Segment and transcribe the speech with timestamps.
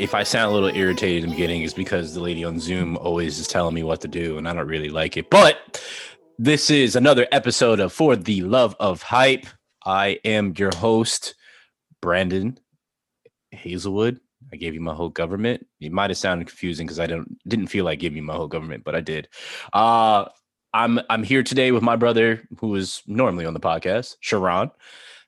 [0.00, 2.96] If I sound a little irritated in the beginning, it's because the lady on Zoom
[2.96, 5.28] always is telling me what to do, and I don't really like it.
[5.28, 5.84] But
[6.38, 9.44] this is another episode of For the Love of Hype.
[9.84, 11.34] I am your host,
[12.00, 12.58] Brandon
[13.50, 14.20] Hazelwood.
[14.50, 15.66] I gave you my whole government.
[15.80, 18.48] It might have sounded confusing because I don't didn't feel like giving you my whole
[18.48, 19.28] government, but I did.
[19.74, 20.24] Uh,
[20.72, 24.70] I'm I'm here today with my brother, who is normally on the podcast, Sharon.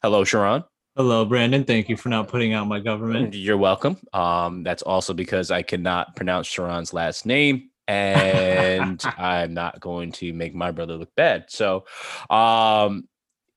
[0.03, 0.65] Hello, Sharon.
[0.95, 1.65] Hello, Brandon.
[1.65, 3.33] Thank you for not putting out my government.
[3.35, 3.97] You're welcome.
[4.13, 10.35] Um, that's also because I cannot pronounce Sharon's last name, and I'm not going to
[10.35, 11.47] make my brother look bad.
[11.49, 11.87] So,
[12.29, 13.09] um,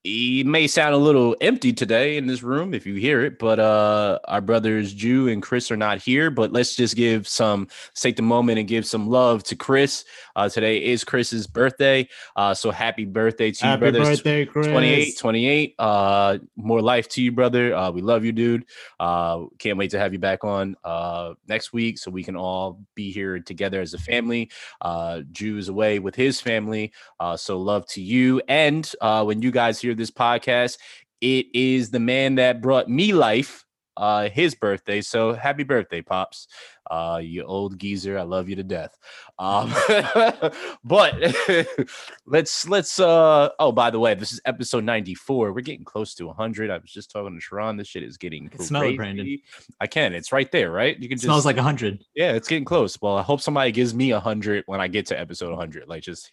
[0.05, 3.59] he may sound a little empty today in this room if you hear it, but
[3.59, 6.29] uh our brothers Jew and Chris are not here.
[6.29, 10.05] But let's just give some let's take the moment and give some love to Chris.
[10.35, 12.07] Uh today is Chris's birthday.
[12.35, 14.17] Uh so happy birthday to Happy you, brothers.
[14.19, 14.67] birthday, Chris.
[14.67, 15.75] 28, 28.
[15.79, 17.75] Uh more life to you, brother.
[17.75, 18.65] Uh we love you, dude.
[18.99, 22.79] Uh can't wait to have you back on uh next week so we can all
[22.93, 24.51] be here together as a family.
[24.81, 26.91] Uh Jew is away with his family.
[27.19, 28.41] Uh, so love to you.
[28.47, 30.77] And uh, when you guys hear this podcast,
[31.21, 33.63] it is the man that brought me life.
[33.97, 34.99] Uh, his birthday.
[34.99, 36.49] So happy birthday, pops.
[36.89, 38.17] Uh, you old geezer.
[38.17, 38.97] I love you to death.
[39.37, 39.73] Um,
[40.83, 41.15] but
[42.25, 42.99] let's let's.
[42.99, 45.51] Uh, oh, by the way, this is episode ninety four.
[45.53, 46.69] We're getting close to hundred.
[46.69, 47.77] I was just talking to Sharon.
[47.77, 49.37] This shit is getting can smell it, Brandon.
[49.81, 50.13] I can.
[50.13, 50.97] It's right there, right?
[50.99, 52.03] You can It just smells like a hundred.
[52.15, 52.99] yeah, it's getting close.
[53.01, 55.87] Well, I hope somebody gives me a hundred when I get to episode hundred.
[55.87, 56.31] Like, just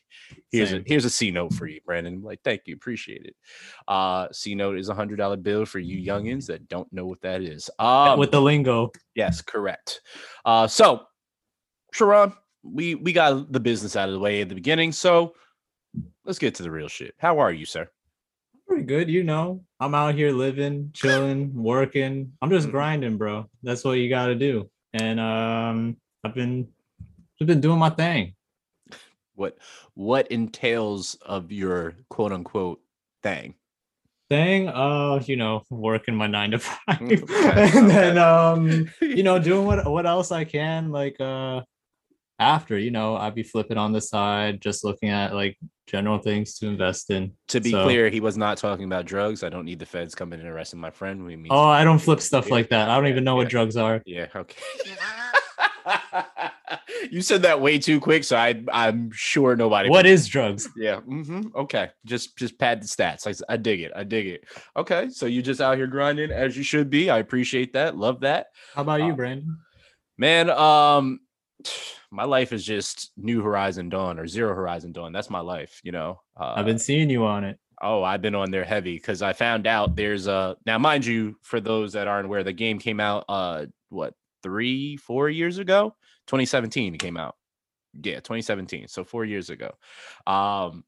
[0.50, 0.82] here's Same.
[0.82, 2.22] a here's a C note for you, Brandon.
[2.22, 3.34] Like, thank you, appreciate it.
[3.88, 7.20] Uh, C note is a hundred dollar bill for you youngins that don't know what
[7.22, 7.70] that is.
[7.78, 8.90] Um, with the lingo.
[9.14, 10.00] yes, correct.
[10.44, 11.06] Uh, so
[11.92, 12.32] Sharon,
[12.62, 15.34] we we got the business out of the way at the beginning, so
[16.24, 17.14] let's get to the real shit.
[17.18, 17.88] How are you, sir?
[18.66, 19.64] Pretty good, you know.
[19.80, 22.32] I'm out here living, chilling, working.
[22.40, 22.72] I'm just Mhm.
[22.72, 23.48] grinding, bro.
[23.62, 24.70] That's what you got to do.
[24.94, 26.68] And um, I've been,
[27.38, 28.34] just been doing my thing.
[29.34, 29.58] What
[29.94, 32.80] what entails of your quote unquote
[33.22, 33.54] thing?
[34.32, 39.22] Thing, uh, you know, working my nine to five, Mm, okay, and then um, you
[39.22, 41.60] know, doing what what else I can, like uh,
[42.38, 46.54] after, you know, I'd be flipping on the side, just looking at like general things
[46.60, 47.32] to invest in.
[47.48, 49.44] To be So- clear, he was not talking about drugs.
[49.44, 51.26] I don't need the feds coming and arresting my friend.
[51.26, 52.88] We mean, Oh, I don't flip stuff Yeah, like that.
[52.88, 53.42] I don't yeah, even know yeah.
[53.44, 54.00] what drugs are.
[54.06, 54.56] yeah, okay.
[57.10, 59.88] you said that way too quick, so I I'm sure nobody.
[59.90, 60.68] What is drugs?
[60.76, 61.00] Yeah.
[61.00, 61.90] hmm Okay.
[62.04, 63.26] Just just pad the stats.
[63.26, 63.92] I, I dig it.
[63.94, 64.44] I dig it.
[64.76, 65.08] Okay.
[65.10, 67.10] So you just out here grinding as you should be.
[67.10, 67.96] I appreciate that.
[67.96, 68.46] Love that.
[68.74, 69.58] How about you, Uh, Brandon?
[70.18, 71.20] Man, um
[72.10, 75.12] my life is just New Horizon Dawn or Zero Horizon Dawn.
[75.12, 76.20] That's my life, you know.
[76.38, 77.58] Uh, I've been seeing you on it.
[77.80, 81.36] Oh, I've been on there heavy because I found out there's a now, mind you,
[81.42, 85.94] for those that aren't aware, the game came out uh what three, four years ago?
[86.32, 87.36] 2017 it came out.
[87.94, 88.88] Yeah, 2017.
[88.88, 89.72] So four years ago.
[90.26, 90.84] Um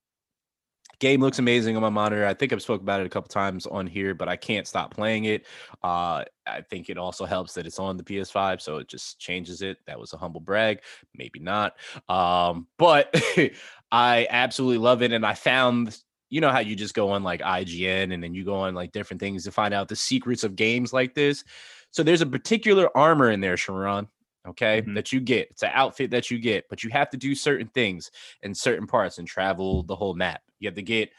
[1.00, 2.24] game looks amazing on my monitor.
[2.24, 4.94] I think I've spoke about it a couple times on here, but I can't stop
[4.94, 5.44] playing it.
[5.82, 9.60] Uh I think it also helps that it's on the PS5, so it just changes
[9.60, 9.76] it.
[9.86, 10.80] That was a humble brag,
[11.14, 11.74] maybe not.
[12.08, 13.14] Um, but
[13.92, 15.12] I absolutely love it.
[15.12, 15.98] And I found
[16.30, 18.92] you know how you just go on like IGN and then you go on like
[18.92, 21.44] different things to find out the secrets of games like this.
[21.90, 24.08] So there's a particular armor in there, Sharon,
[24.46, 24.94] okay, Mhm.
[24.94, 25.48] that you get.
[25.50, 28.10] It's an outfit that you get, but you have to do certain things
[28.42, 30.42] in certain parts and travel the whole map.
[30.60, 31.10] You have to get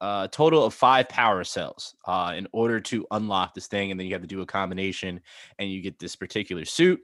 [0.00, 4.06] a total of five power cells uh, in order to unlock this thing, and then
[4.06, 5.20] you have to do a combination,
[5.58, 7.00] and you get this particular suit.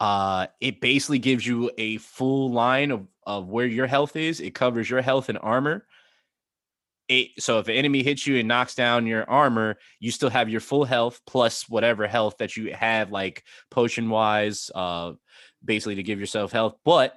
[0.00, 4.40] Uh, it basically gives you a full line of, of where your health is.
[4.40, 5.86] It covers your health and armor.
[7.08, 10.50] It, so if an enemy hits you and knocks down your armor, you still have
[10.50, 15.12] your full health plus whatever health that you have, like potion wise, uh,
[15.64, 16.74] basically to give yourself health.
[16.84, 17.16] But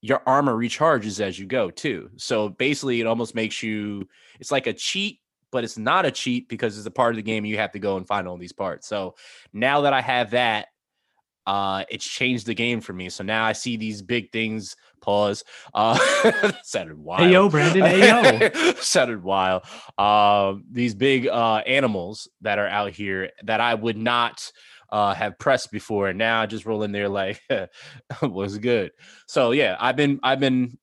[0.00, 2.10] your armor recharges as you go too.
[2.16, 4.08] So basically, it almost makes you.
[4.40, 5.20] It's like a cheat,
[5.50, 7.44] but it's not a cheat because it's a part of the game.
[7.44, 8.86] You have to go and find all these parts.
[8.86, 9.16] So
[9.52, 10.68] now that I have that,
[11.48, 13.08] uh, it's changed the game for me.
[13.08, 14.76] So now I see these big things.
[15.00, 15.44] Pause.
[15.72, 17.22] Uh, sounded wild.
[17.22, 17.82] Hey yo, Brandon.
[17.82, 18.72] Hey yo.
[18.80, 19.62] sounded wild.
[19.96, 24.52] Um, these big uh animals that are out here that I would not
[24.90, 26.08] uh have pressed before.
[26.08, 27.40] And now I just roll in there like
[28.22, 28.90] was good.
[29.26, 30.76] So yeah, I've been I've been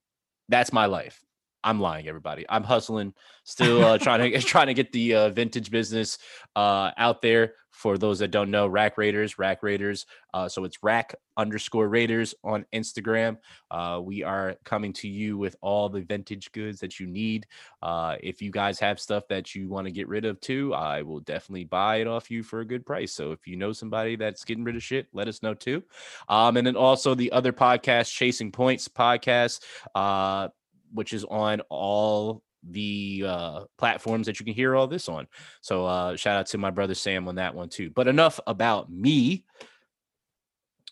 [0.50, 1.24] that's my life.
[1.66, 2.46] I'm lying, everybody.
[2.48, 3.14] I'm hustling,
[3.44, 6.20] still uh, trying to trying to get the uh, vintage business
[6.56, 7.56] uh, out there.
[7.72, 10.06] For those that don't know, Rack Raiders, Rack Raiders.
[10.34, 13.38] Uh, so it's Rack underscore Raiders on Instagram.
[13.70, 17.46] Uh, we are coming to you with all the vintage goods that you need.
[17.82, 21.02] Uh, if you guys have stuff that you want to get rid of too, I
[21.02, 23.12] will definitely buy it off you for a good price.
[23.12, 25.84] So if you know somebody that's getting rid of shit, let us know too.
[26.30, 29.62] Um, and then also the other podcast, Chasing Points podcast,
[29.96, 30.48] uh,
[30.96, 35.28] which is on all the uh, platforms that you can hear all this on.
[35.62, 37.92] So uh, shout out to my brother Sam on that one too.
[37.92, 39.46] But enough about me.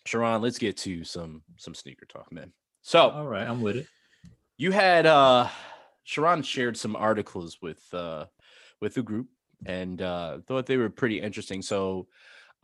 [0.06, 2.52] Sharon, let's get to some some sneaker talk, man.
[2.82, 3.86] So All right, I'm with it.
[4.58, 5.48] you had uh
[6.04, 8.26] Sharon shared some articles with uh
[8.80, 9.28] with the group
[9.64, 11.62] and uh thought they were pretty interesting.
[11.62, 12.06] So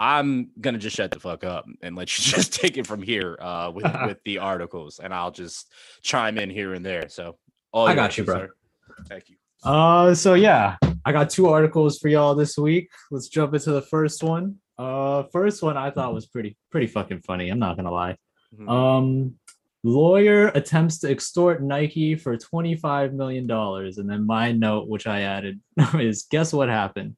[0.00, 3.36] I'm gonna just shut the fuck up and let you just take it from here
[3.38, 5.70] uh with with the articles and I'll just
[6.02, 7.08] chime in here and there.
[7.10, 7.36] So
[7.70, 8.38] all I got you, bro.
[8.38, 8.48] sir.
[9.08, 9.36] Thank you.
[9.62, 12.88] Uh, so yeah, I got two articles for y'all this week.
[13.10, 14.56] Let's jump into the first one.
[14.78, 17.50] Uh, first one I thought was pretty pretty fucking funny.
[17.50, 18.16] I'm not gonna lie.
[18.58, 18.68] Mhm.
[18.70, 19.34] Um,
[19.84, 25.20] lawyer attempts to extort Nike for 25 million dollars, and then my note, which I
[25.20, 25.60] added,
[25.94, 27.16] is guess what happened.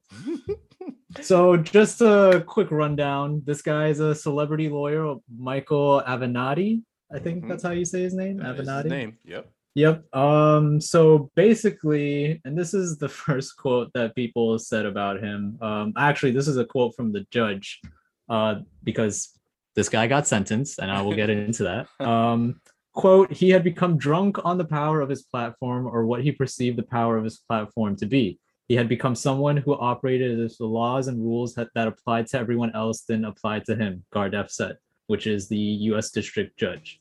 [1.21, 3.41] So just a quick rundown.
[3.45, 6.81] This guy is a celebrity lawyer, Michael Avenatti.
[7.11, 7.49] I think Mhm.
[7.49, 8.89] that's how you say his name, That is his Avenatti.
[8.89, 9.17] name.
[9.25, 9.51] Yep.
[9.75, 10.15] Yep.
[10.15, 15.57] Um, so basically, and this is the first quote that people said about him.
[15.61, 17.81] Um, actually, this is a quote from the judge,
[18.29, 19.37] uh, because
[19.75, 21.87] this guy got sentenced, and I will get into that.
[21.99, 22.61] Um,
[22.93, 26.77] quote, he had become drunk on the power of his platform or what he perceived
[26.77, 28.39] the power of his platform to be.
[28.67, 32.27] He had become someone who operated as if the laws and rules that, that applied
[32.27, 34.77] to everyone else didn't apply to him, Gardephe said,
[35.07, 36.99] which is the US district judge.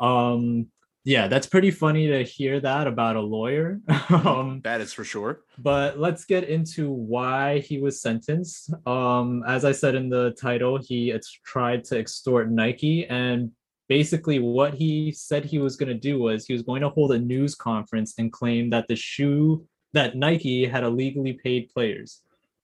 [0.00, 0.66] Um,
[1.04, 3.80] yeah, that's pretty funny to hear that about a lawyer.
[4.10, 5.40] um, That is for sure.
[5.56, 8.70] but let's get into why he was sentenced.
[8.86, 11.16] Um, as I said in the title, he
[11.46, 13.52] tried to extort Nike, and
[13.88, 17.12] basically, what he said he was going to do was he was going to hold
[17.12, 22.22] a news conference and claim that the shoe that Nike had illegally paid players.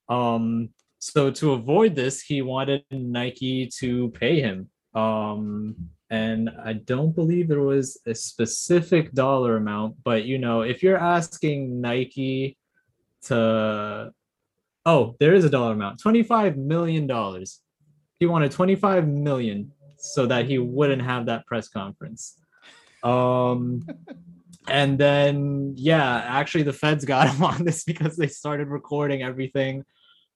[0.09, 0.69] Um,
[0.99, 4.69] so to avoid this, he wanted Nike to pay him.
[4.93, 5.75] Um,
[6.09, 10.97] and I don't believe there was a specific dollar amount, but you know, if you're
[10.97, 12.57] asking Nike
[13.23, 14.11] to
[14.85, 17.61] oh, there is a dollar amount, 25 million dollars.
[18.19, 22.37] He wanted 25 million so that he wouldn't have that press conference.
[23.05, 23.87] Um
[24.67, 29.83] and then yeah, actually the feds got him on this because they started recording everything.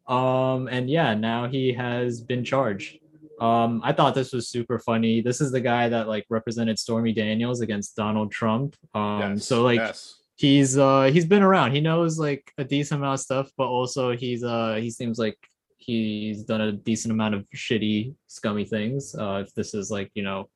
[0.07, 2.97] Um and yeah, now he has been charged.
[3.39, 5.21] Um, I thought this was super funny.
[5.21, 8.75] This is the guy that like represented Stormy Daniels against Donald Trump.
[8.93, 10.19] Um, Yes, so like yes.
[10.35, 11.71] he's uh he's been around.
[11.71, 15.37] He knows like a decent amount of stuff, but also he's uh he seems like
[15.77, 19.15] he's done a decent amount of shitty, scummy things.
[19.15, 20.49] Uh, if this is like you know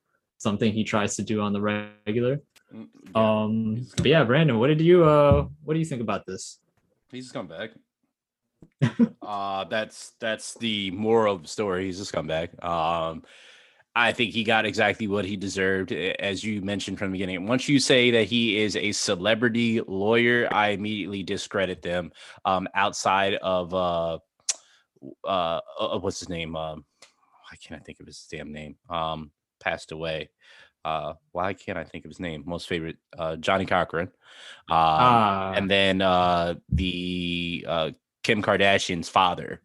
[0.44, 2.42] something he tries to do on the regular.
[2.74, 6.25] Mm, yeah, Um, but yeah, Brandon, what did you uh what do you think about
[6.25, 6.60] this?
[7.12, 7.69] he's a scumbag.
[9.22, 11.86] uh that's that's the moral of the story.
[11.86, 12.63] He's a scumbag.
[12.63, 13.24] Um
[13.95, 17.46] I think he got exactly what he deserved, as you mentioned from the beginning.
[17.46, 22.12] Once you say that he is a celebrity lawyer, I immediately discredit them.
[22.44, 24.18] Um, outside of uh,
[25.24, 26.56] uh, uh, what's his name?
[26.56, 28.77] Um, why can't I think of his damn name?
[28.89, 29.29] Um,
[29.63, 30.29] passed away.
[30.86, 32.43] Uh, why can't I think of his name?
[32.46, 34.12] Most favorite, uh, Johnnie Cochran.
[34.70, 37.91] Ah, and then uh the uh
[38.24, 39.62] Kim Kardashian's father.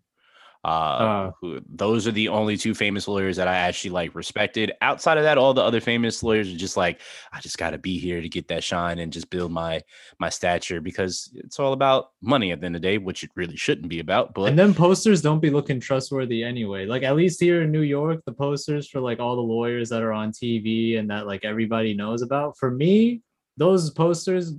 [0.65, 1.31] Uh, Uh.
[1.41, 4.73] who, those are the only two famous lawyers that I actually like respected.
[4.81, 7.01] Outside of that, all the other famous lawyers are just like,
[7.33, 9.83] I just got to be here to get that shine and just build my
[10.19, 13.31] my stature because it's all about money at the end of the day, which it
[13.37, 14.35] really shouldn't be about.
[14.35, 16.87] But and then posters don't be looking trustworthy anyway.
[16.87, 20.03] Like at least here in New York, the posters for like all the lawyers that
[20.03, 22.59] are on TV and that like everybody knows about.
[22.59, 23.23] For me,
[23.57, 24.55] those posters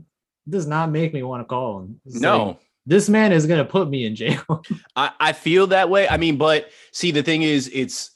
[0.47, 2.01] does not make me want to call them.
[2.05, 2.57] It's no, like,
[2.89, 4.63] this man is gonna put me in jail.
[4.95, 6.09] I, I feel that way.
[6.09, 8.11] I mean, but see, the thing is, it's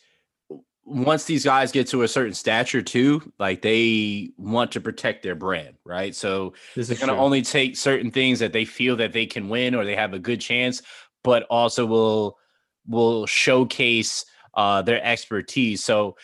[0.84, 5.36] once these guys get to a certain stature too, like they want to protect their
[5.36, 6.16] brand, right?
[6.16, 9.48] So this they're going to only take certain things that they feel that they can
[9.48, 10.82] win or they have a good chance,
[11.24, 12.38] but also will
[12.88, 14.26] will showcase
[14.56, 15.84] uh, their expertise.
[15.84, 16.18] So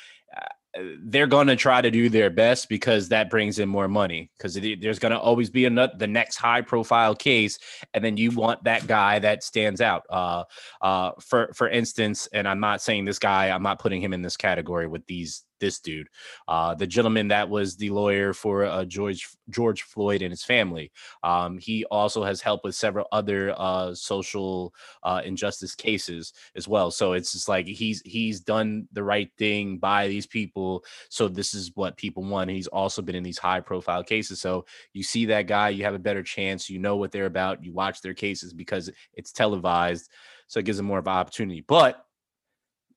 [1.04, 4.32] they're going to try to do their best because that brings in more money.
[4.38, 7.58] Because there's going to always be another the next high profile case,
[7.94, 10.04] and then you want that guy that stands out.
[10.10, 10.44] Uh,
[10.82, 14.22] uh, for for instance, and I'm not saying this guy, I'm not putting him in
[14.22, 16.08] this category with these this dude,
[16.48, 20.92] uh, the gentleman that was the lawyer for uh, George George Floyd and his family.
[21.24, 24.74] Um, he also has helped with several other uh, social
[25.04, 26.92] uh, injustice cases as well.
[26.92, 30.84] So it's just like he's he's done the right thing by these people.
[31.10, 32.50] So this is what people want.
[32.50, 34.42] He's also been in these high profile cases.
[34.42, 36.70] So you see that guy, you have a better chance.
[36.70, 37.64] You know what they're about.
[37.64, 40.10] You watch their cases because it's televised.
[40.48, 41.62] So it gives them more of an opportunity.
[41.62, 42.04] But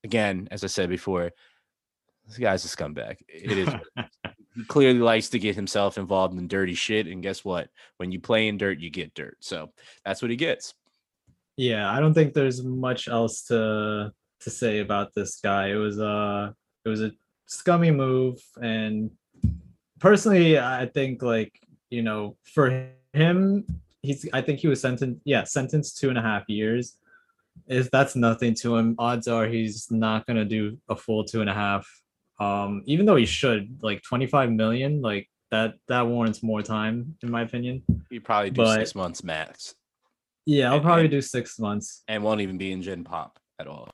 [0.05, 1.33] again, as I said before,
[2.27, 3.17] this guy's a scumbag.
[3.29, 3.69] It is.
[4.55, 7.07] he clearly likes to get himself involved in dirty shit.
[7.07, 7.69] And guess what?
[7.97, 9.37] When you play in dirt, you get dirt.
[9.41, 9.71] So
[10.05, 10.75] that's what he gets.
[11.57, 15.69] Yeah, I don't think there's much else to to say about this guy.
[15.69, 17.13] It was a it was a
[17.47, 19.11] scummy move, and
[19.99, 21.53] personally, I think like
[21.91, 23.67] you know for him,
[24.01, 26.97] he's I think he was sentenced yeah sentenced two and a half years.
[27.69, 31.51] If that's nothing to him, odds are he's not gonna do a full two and
[31.51, 31.87] a half
[32.41, 37.31] um, even though he should like 25 million, like that that warrants more time in
[37.31, 37.83] my opinion.
[38.11, 39.75] You probably do but, six months max.
[40.47, 42.03] Yeah, I'll and, probably do six months.
[42.09, 43.89] And won't even be in Gen Pop at all.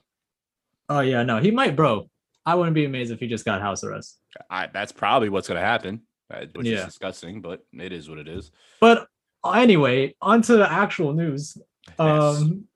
[0.88, 2.09] Oh yeah, no, he might, bro.
[2.47, 4.18] I wouldn't be amazed if he just got house arrest.
[4.49, 6.02] I, that's probably what's gonna happen,
[6.33, 6.78] uh, which yeah.
[6.78, 8.50] is disgusting, but it is what it is.
[8.80, 9.07] But
[9.47, 11.57] anyway, on to the actual news.
[11.99, 12.66] Um,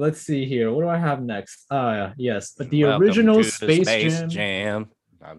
[0.00, 0.72] let's see here.
[0.72, 1.70] What do I have next?
[1.70, 4.28] Uh yes, But the Welcome original Space, Space, Jam.
[4.30, 4.90] Jam.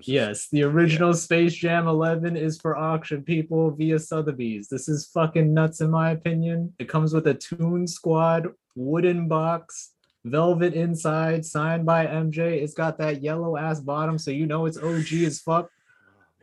[0.02, 1.16] Yes, the original yeah.
[1.16, 4.70] Space Jam 11 is for auction, people, via Sotheby's.
[4.70, 6.74] This is fucking nuts, in my opinion.
[6.78, 12.62] It comes with a Toon Squad wooden box, velvet inside, signed by MJ.
[12.62, 15.68] It's got that yellow ass bottom, so you know it's OG as fuck.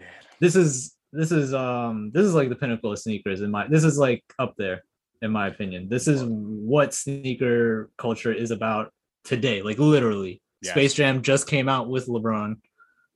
[0.01, 0.05] Oh,
[0.41, 3.83] this is this is um this is like the pinnacle of sneakers in my this
[3.83, 4.83] is like up there
[5.23, 5.89] in my opinion.
[5.89, 8.93] This is what sneaker culture is about
[9.25, 10.43] today, like literally.
[10.73, 12.57] Space Jam just came out with LeBron.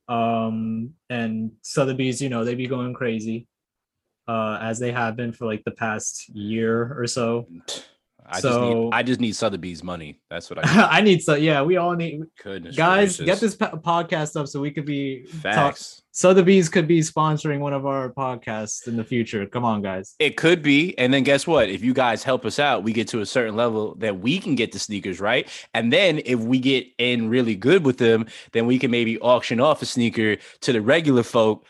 [0.07, 3.47] Um, and Sotheby's, you know, they be going crazy,
[4.27, 7.47] uh, as they have been for like the past year or so.
[8.33, 10.19] I so, just need I just need Sotheby's money.
[10.29, 10.83] That's what I need.
[10.83, 13.25] I need so yeah, we all need Goodness guys gracious.
[13.25, 15.95] get this podcast up so we could be facts.
[15.95, 19.45] Talk, Sotheby's could be sponsoring one of our podcasts in the future.
[19.47, 20.15] Come on, guys.
[20.19, 20.97] It could be.
[20.99, 21.69] And then guess what?
[21.69, 24.53] If you guys help us out, we get to a certain level that we can
[24.53, 25.49] get the sneakers, right?
[25.73, 29.59] And then if we get in really good with them, then we can maybe auction
[29.59, 31.65] off a sneaker to the regular folk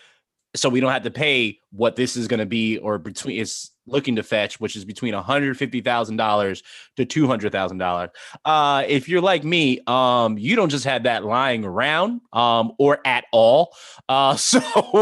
[0.55, 3.71] so we don't have to pay what this is going to be or between it's
[3.85, 6.63] looking to fetch, which is between $150,000
[6.97, 8.09] to $200,000.
[8.45, 12.99] Uh, if you're like me, um, you don't just have that lying around um, or
[13.05, 13.75] at all.
[14.07, 14.59] Uh, so,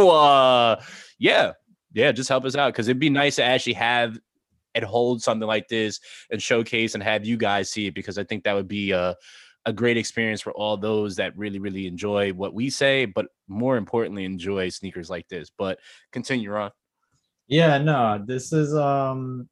[0.10, 0.82] uh,
[1.20, 1.54] yeah,
[1.94, 4.18] yeah, just help us out because it'd be nice to actually have
[4.74, 6.00] and hold something like this
[6.32, 9.16] and showcase and have you guys see it because I think that would be a,
[9.66, 13.78] a great experience for all those that really, really enjoy what we say, but more
[13.78, 15.52] importantly, enjoy sneakers like this.
[15.56, 15.80] But
[16.12, 16.72] continue on.
[17.52, 19.50] Yeah, no, this is um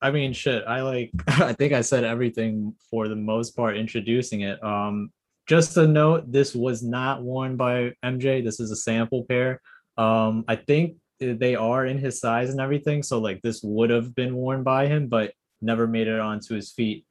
[0.00, 4.40] I mean shit, I like I think I said everything for the most part introducing
[4.40, 4.62] it.
[4.64, 5.10] Um
[5.46, 8.42] just a note, this was not worn by MJ.
[8.42, 9.60] This is a sample pair.
[9.98, 14.14] Um I think they are in his size and everything, so like this would have
[14.14, 17.04] been worn by him but never made it onto his feet.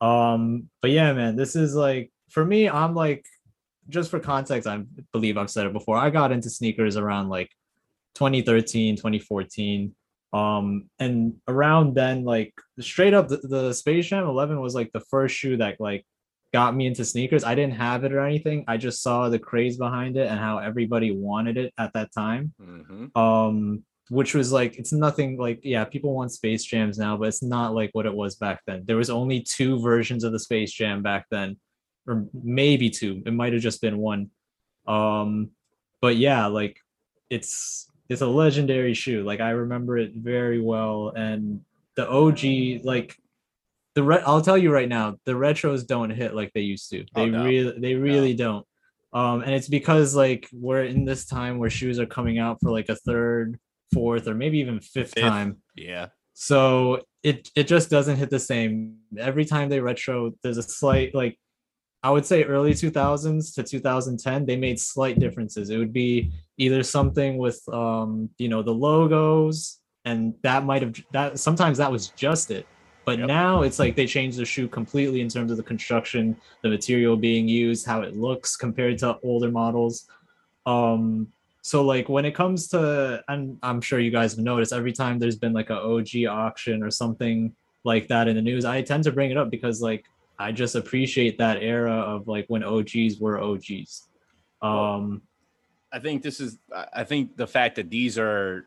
[0.00, 3.26] Um but yeah, man, this is like for me I'm like
[3.88, 5.96] just for context, I believe I've said it before.
[5.96, 7.50] I got into sneakers around like
[8.16, 9.94] 2013 2014
[10.32, 15.00] um and around then like straight up the, the space jam 11 was like the
[15.00, 16.04] first shoe that like
[16.52, 17.44] got me into sneakers.
[17.44, 18.64] I didn't have it or anything.
[18.66, 22.54] I just saw the craze behind it and how everybody wanted it at that time.
[22.60, 23.18] Mm-hmm.
[23.18, 27.42] um which was like it's nothing like yeah people want space jams now but it's
[27.42, 28.84] not like what it was back then.
[28.86, 31.56] There was only two versions of the space jam back then
[32.06, 33.22] or maybe two.
[33.26, 34.30] It might have just been one.
[34.86, 35.50] Um
[36.00, 36.78] but yeah like
[37.30, 39.22] it's it's a legendary shoe.
[39.22, 41.60] Like I remember it very well, and
[41.96, 43.16] the OG like
[43.94, 47.04] the re- I'll tell you right now, the retros don't hit like they used to.
[47.14, 47.44] They oh, no.
[47.44, 48.36] really they really no.
[48.36, 48.66] don't.
[49.12, 52.70] Um, and it's because like we're in this time where shoes are coming out for
[52.70, 53.58] like a third,
[53.92, 55.22] fourth, or maybe even fifth, fifth.
[55.22, 55.56] time.
[55.74, 56.08] Yeah.
[56.34, 58.98] So it it just doesn't hit the same.
[59.18, 61.38] Every time they retro, there's a slight like
[62.02, 65.70] I would say early 2000s to 2010, they made slight differences.
[65.70, 70.94] It would be either something with, um, you know, the logos, and that might have
[71.12, 71.38] that.
[71.38, 72.66] Sometimes that was just it,
[73.04, 73.28] but yep.
[73.28, 77.16] now it's like they changed the shoe completely in terms of the construction, the material
[77.16, 80.08] being used, how it looks compared to older models.
[80.64, 81.32] Um,
[81.62, 85.18] so like when it comes to, and I'm sure you guys have noticed, every time
[85.18, 89.04] there's been like a OG auction or something like that in the news, I tend
[89.04, 90.04] to bring it up because like
[90.38, 94.08] I just appreciate that era of like when OGs were OGs.
[94.62, 95.22] Um,
[95.96, 96.58] I think this is.
[96.92, 98.66] I think the fact that these are,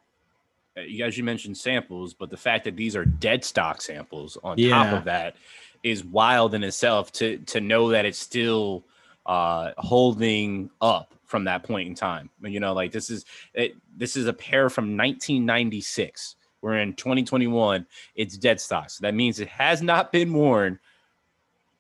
[0.75, 4.57] uh, as you mentioned, samples, but the fact that these are dead stock samples on
[4.57, 5.35] top of that
[5.83, 7.11] is wild in itself.
[7.13, 8.83] To to know that it's still
[9.27, 12.31] uh, holding up from that point in time.
[12.43, 16.35] And, You know, like this is it, this is a pair from 1996.
[16.61, 17.85] We're in 2021.
[18.15, 18.89] It's dead stock.
[18.89, 20.79] So that means it has not been worn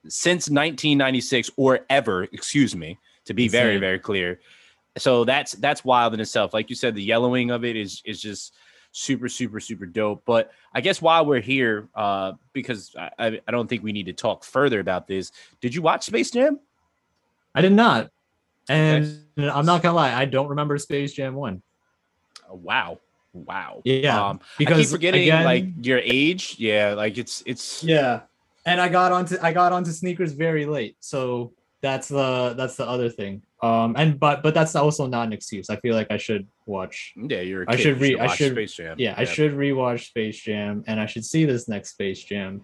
[0.07, 2.25] since 1996 or ever.
[2.25, 2.99] Excuse me.
[3.25, 4.39] To be very very clear.
[4.99, 6.53] So that's that's wild in itself.
[6.53, 8.53] Like you said, the yellowing of it is is just
[8.91, 10.23] super super super dope.
[10.25, 14.05] But I guess while we're here, uh, because I, I I don't think we need
[14.07, 15.31] to talk further about this.
[15.61, 16.59] Did you watch Space Jam?
[17.55, 18.11] I did not.
[18.67, 21.61] And I'm not gonna lie, I don't remember Space Jam 1.
[22.51, 22.99] Oh, wow.
[23.33, 23.81] Wow.
[23.83, 26.55] Yeah, Um, I because keep forgetting again- like your age.
[26.59, 28.21] Yeah, like it's it's Yeah.
[28.65, 30.97] And I got onto I got onto sneakers very late.
[30.99, 33.41] So that's the that's the other thing.
[33.61, 35.69] Um and but but that's also not an excuse.
[35.69, 38.53] I feel like I should watch yeah, you're a I should You re- I should-
[38.53, 38.95] Space Jam.
[38.99, 42.63] yeah, I should rewatch Space Jam and I should see this next Space Jam.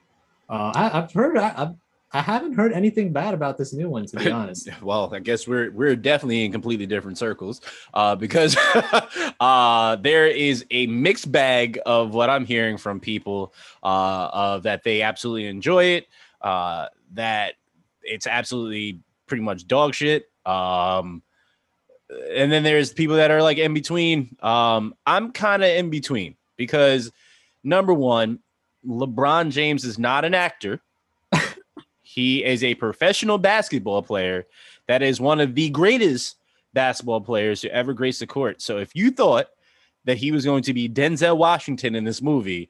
[0.50, 1.76] Uh I, I've heard I, I've
[2.14, 4.70] I haven't heard anything bad about this new one to be honest.
[4.82, 7.60] Well, I guess we're we're definitely in completely different circles,
[7.94, 8.56] uh, because
[9.40, 14.84] uh, there is a mixed bag of what I'm hearing from people uh, of that
[14.84, 16.08] they absolutely enjoy it,
[16.42, 17.56] uh, that
[18.04, 20.30] it's absolutely pretty much dog shit.
[20.46, 21.22] Um,
[22.10, 24.36] and then there's people that are like in between.
[24.42, 27.12] Um, I'm kind of in between because
[27.64, 28.40] number one,
[28.88, 30.82] LeBron James is not an actor.
[32.02, 34.46] he is a professional basketball player
[34.88, 36.38] that is one of the greatest
[36.74, 38.62] basketball players to ever grace the court.
[38.62, 39.48] So if you thought
[40.06, 42.70] that he was going to be Denzel Washington in this movie,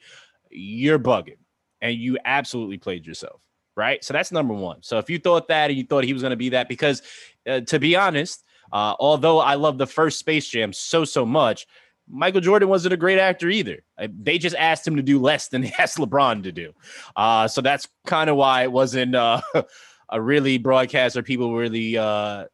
[0.50, 1.38] you're bugging
[1.82, 3.42] and you absolutely played yourself.
[3.76, 4.02] Right.
[4.06, 4.82] So that's number one.
[4.84, 7.02] So if you thought that and you thought he was going to be that, because
[7.48, 11.68] uh, to be honest, uh, although I love the first Space Jam so, so much,
[12.08, 13.84] Michael Jordan wasn't a great actor either.
[13.98, 16.74] They just asked him to do less than they asked LeBron to do.
[17.16, 19.42] Uh, so that's kind of why it wasn't uh,
[20.10, 22.46] a really broadcast or people really, uh,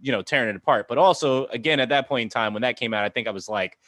[0.00, 0.86] you know, tearing it apart.
[0.88, 3.30] But also, again, at that point in time when that came out, I think I
[3.30, 3.78] was like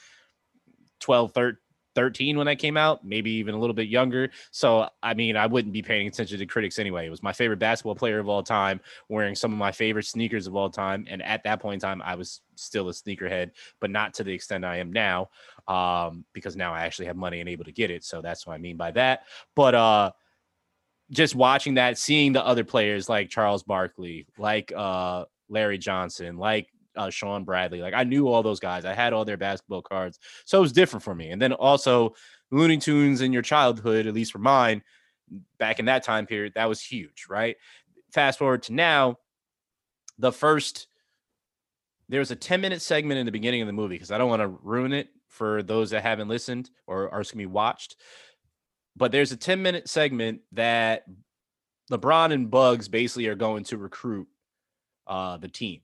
[1.00, 1.59] 12, 13,
[1.96, 4.30] 13 when that came out, maybe even a little bit younger.
[4.52, 7.06] So, I mean, I wouldn't be paying attention to critics anyway.
[7.06, 10.46] It was my favorite basketball player of all time, wearing some of my favorite sneakers
[10.46, 11.06] of all time.
[11.09, 14.32] And at that point in time, I was still a sneakerhead, but not to the
[14.32, 15.30] extent I am now,
[15.66, 18.04] um, because now I actually have money and able to get it.
[18.04, 19.24] So that's what I mean by that.
[19.54, 20.12] But uh,
[21.11, 26.68] just watching that, seeing the other players like Charles Barkley, like uh, Larry Johnson, like
[26.96, 27.80] uh, Shawn Bradley.
[27.80, 28.85] Like I knew all those guys.
[28.85, 31.30] I had all their basketball cards, so it was different for me.
[31.30, 32.14] And then also
[32.50, 34.82] Looney Tunes in your childhood, at least for mine,
[35.59, 37.56] back in that time period, that was huge, right?
[38.12, 39.18] Fast forward to now,
[40.18, 40.88] the first
[42.09, 44.28] there was a 10 minute segment in the beginning of the movie because I don't
[44.28, 47.96] want to ruin it for those that haven't listened or are going to be watched.
[48.96, 51.04] But there's a 10 minute segment that
[51.90, 54.28] LeBron and Bugs basically are going to recruit
[55.06, 55.80] uh, the team.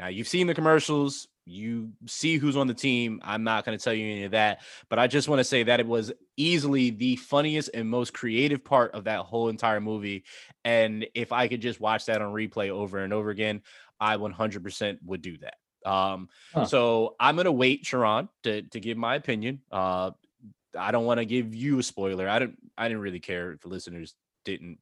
[0.00, 3.20] Now you've seen the commercials, you see who's on the team.
[3.22, 5.62] I'm not going to tell you any of that, but I just want to say
[5.64, 10.24] that it was easily the funniest and most creative part of that whole entire movie.
[10.64, 13.62] And if I could just watch that on replay over and over again,
[14.00, 15.54] I 100% would do that.
[15.84, 16.66] Um, Huh.
[16.66, 19.60] so I'm gonna wait, Sharon, to to give my opinion.
[19.72, 20.10] Uh,
[20.78, 22.28] I don't want to give you a spoiler.
[22.28, 22.58] I didn't.
[22.76, 24.78] I didn't really care if the listeners didn't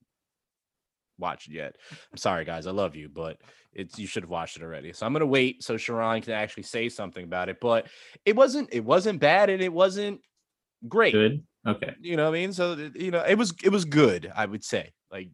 [1.19, 1.77] watch it yet.
[1.91, 2.67] I'm sorry, guys.
[2.67, 3.39] I love you, but
[3.73, 4.93] it's you should have watched it already.
[4.93, 7.61] So I'm gonna wait so Sharon can actually say something about it.
[7.61, 7.89] But
[8.25, 8.69] it wasn't.
[8.73, 10.21] It wasn't bad, and it wasn't
[10.87, 11.13] great.
[11.13, 11.45] Good.
[11.67, 11.95] Okay.
[12.01, 12.53] You know what I mean?
[12.53, 14.33] So you know, it was it was good.
[14.35, 15.31] I would say like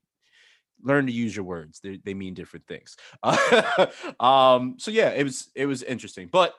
[0.82, 1.80] learn to use your words.
[1.80, 2.96] They they mean different things.
[4.20, 4.76] um.
[4.78, 6.54] So yeah, it was it was interesting, but.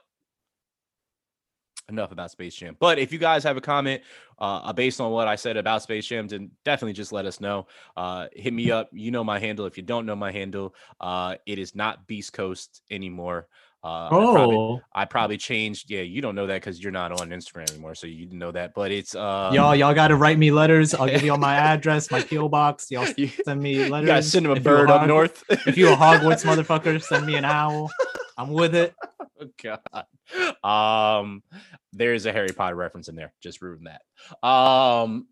[1.87, 2.75] Enough about Space Jam.
[2.79, 4.01] But if you guys have a comment
[4.39, 7.67] uh, based on what I said about Space Jam, then definitely just let us know.
[7.95, 8.89] Uh, hit me up.
[8.91, 9.67] You know my handle.
[9.67, 13.47] If you don't know my handle, uh, it is not Beast Coast anymore.
[13.83, 15.91] Uh, I probably, Oh, I probably changed.
[15.91, 18.51] Yeah, you don't know that because you're not on Instagram anymore, so you didn't know
[18.51, 18.73] that.
[18.73, 20.95] But it's uh, y'all, y'all got to write me letters.
[20.95, 22.89] I'll give you all my address, my PO box.
[22.89, 23.05] Y'all
[23.45, 24.07] send me you letters.
[24.07, 25.43] guys send him a If you bird up Hog- north.
[25.67, 27.91] If you a Hogwarts motherfucker, send me an owl.
[28.39, 28.95] I'm with it.
[29.39, 30.05] Oh, God.
[30.63, 31.43] Um,
[31.93, 33.33] there's a Harry Potter reference in there.
[33.39, 34.47] Just proving that.
[34.47, 35.27] Um,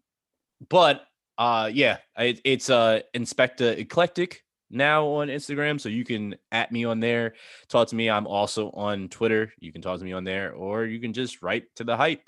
[0.69, 1.05] but
[1.39, 6.85] uh, yeah, it, it's uh Inspector Eclectic now on Instagram, so you can at me
[6.85, 7.33] on there.
[7.67, 8.09] Talk to me.
[8.11, 9.51] I'm also on Twitter.
[9.59, 12.21] You can talk to me on there, or you can just write to the hype.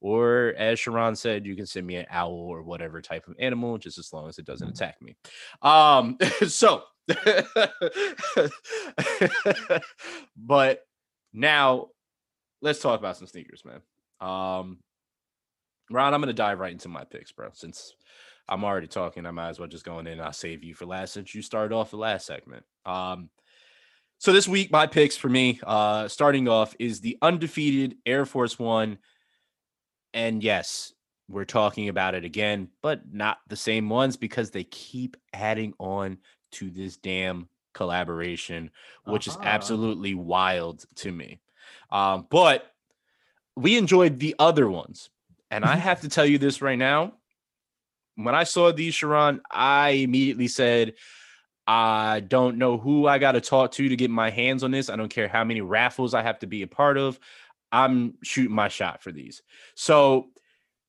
[0.00, 3.76] Or as Sharon said, you can send me an owl or whatever type of animal,
[3.78, 5.14] just as long as it doesn't attack me.
[5.62, 6.16] Um,
[6.48, 6.82] so
[10.36, 10.80] but
[11.32, 11.88] Now,
[12.62, 13.80] let's talk about some sneakers, man.
[14.20, 14.78] Um,
[15.90, 17.50] Ron, I'm gonna dive right into my picks, bro.
[17.52, 17.94] Since
[18.48, 20.86] I'm already talking, I might as well just go in and I'll save you for
[20.86, 22.64] last since you started off the last segment.
[22.84, 23.30] Um,
[24.18, 28.58] so this week, my picks for me, uh, starting off is the undefeated Air Force
[28.58, 28.98] One.
[30.12, 30.92] And yes,
[31.28, 36.18] we're talking about it again, but not the same ones because they keep adding on
[36.52, 38.70] to this damn collaboration,
[39.04, 39.38] which uh-huh.
[39.40, 41.40] is absolutely wild to me.
[41.92, 42.70] Um, but
[43.56, 45.10] we enjoyed the other ones.
[45.50, 47.14] And I have to tell you this right now.
[48.14, 50.94] When I saw these, Sharon, I immediately said,
[51.66, 54.90] I don't know who I got to talk to to get my hands on this.
[54.90, 57.18] I don't care how many raffles I have to be a part of.
[57.72, 59.42] I'm shooting my shot for these.
[59.74, 60.30] So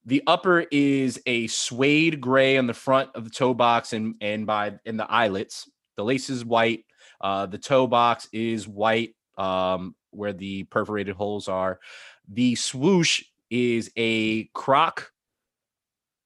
[0.06, 4.48] the upper is a suede gray on the front of the toe box and and
[4.48, 5.70] by in the eyelets.
[5.98, 6.86] The lace is white.
[7.20, 11.80] Uh, the toe box is white um, where the perforated holes are.
[12.28, 15.12] The swoosh is a croc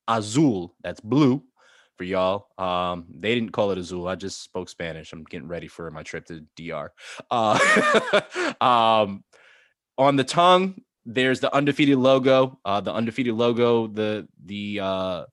[0.08, 0.76] azul.
[0.84, 1.44] That's blue
[1.98, 2.48] for y'all.
[2.58, 4.08] Um, they didn't call it azul.
[4.08, 5.14] I just spoke Spanish.
[5.14, 6.92] I'm getting ready for my trip to DR.
[7.32, 7.60] Uh,
[8.62, 9.24] um,
[9.98, 12.60] on the tongue, there's the undefeated logo.
[12.66, 15.26] Uh, the undefeated logo, the the uh,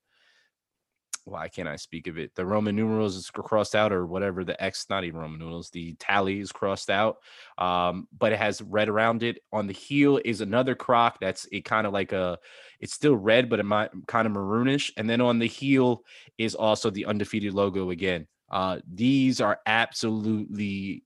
[1.24, 2.34] why can't I speak of it?
[2.34, 5.94] The Roman numerals is crossed out, or whatever the X, not even Roman numerals, the
[5.94, 7.18] tally is crossed out.
[7.58, 9.38] Um, but it has red around it.
[9.52, 12.38] On the heel is another croc that's it kind of like a,
[12.80, 14.90] it's still red, but it might kind of maroonish.
[14.96, 16.04] And then on the heel
[16.38, 18.26] is also the undefeated logo again.
[18.50, 21.04] Uh, these are absolutely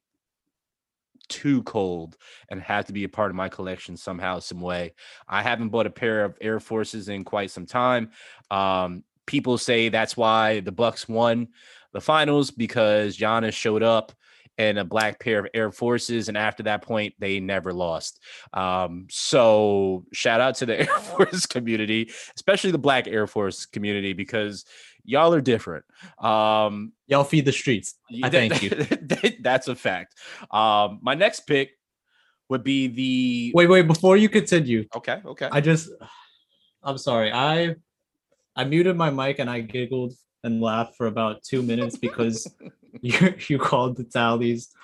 [1.28, 2.16] too cold
[2.50, 4.94] and have to be a part of my collection somehow, some way.
[5.28, 8.10] I haven't bought a pair of Air Forces in quite some time.
[8.50, 11.48] Um, people say that's why the Bucks won
[11.92, 14.12] the finals because Giannis showed up
[14.58, 18.20] in a black pair of Air Forces, and after that point, they never lost.
[18.54, 24.12] Um, so shout out to the Air Force community, especially the Black Air Force community,
[24.12, 24.64] because
[25.04, 25.84] y'all are different.
[26.18, 27.94] Um, y'all feed the streets.
[28.22, 28.70] I thank you.
[29.40, 30.14] that's a fact.
[30.50, 31.72] Um, my next pick
[32.48, 33.52] would be the.
[33.54, 33.86] Wait, wait.
[33.86, 34.86] Before you continue.
[34.94, 35.20] Okay.
[35.24, 35.48] Okay.
[35.50, 35.90] I just.
[36.82, 37.32] I'm sorry.
[37.32, 37.76] I
[38.56, 42.52] I muted my mic and I giggled and laughed for about two minutes because
[43.00, 44.74] you you called the tallies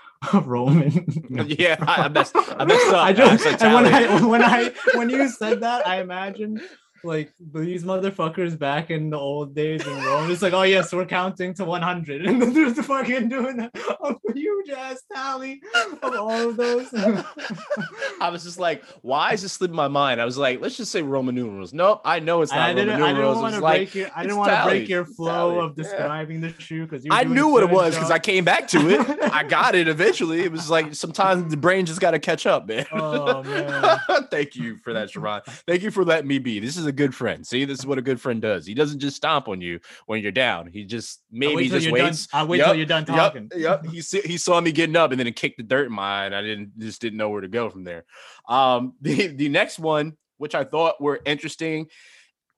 [0.45, 1.07] Roman.
[1.47, 3.05] yeah, I messed, I messed up.
[3.05, 6.61] I just and when I when I when you said that, I imagined
[7.05, 10.31] like these motherfuckers back in the old days in Rome.
[10.31, 13.71] It's like, oh yes, we're counting to 100, and then there's the fucking doing a,
[14.35, 15.63] huge ass tally
[16.03, 16.89] of all of those.
[18.21, 20.21] I was just like, why is this slipping my mind?
[20.21, 21.73] I was like, let's just say Roman numerals.
[21.73, 23.03] Nope, I know it's not I Roman numerals.
[23.03, 25.77] I didn't want to break like, your, I didn't want to break your flow of
[25.77, 26.51] describing yeah.
[26.51, 29.23] the shoe because I knew what it was because I came back to it.
[29.33, 30.41] I got it eventually.
[30.41, 32.87] It was like sometimes the brain just got to catch up, man.
[32.93, 33.99] Oh man!
[34.31, 35.43] Thank you for that, Sharon.
[35.67, 36.59] Thank you for letting me be.
[36.59, 37.47] This is a a good friend.
[37.47, 38.67] See, this is what a good friend does.
[38.67, 40.67] He doesn't just stomp on you when you're down.
[40.67, 42.27] He just maybe just waits.
[42.27, 43.51] Done, I'll wait yep, till you're done talking.
[43.55, 43.85] Yep.
[43.85, 43.87] yep.
[43.93, 46.27] He he saw me getting up and then it kicked the dirt in my eye,
[46.27, 48.05] and I didn't just didn't know where to go from there.
[48.49, 51.89] Um, the the next one, which I thought were interesting,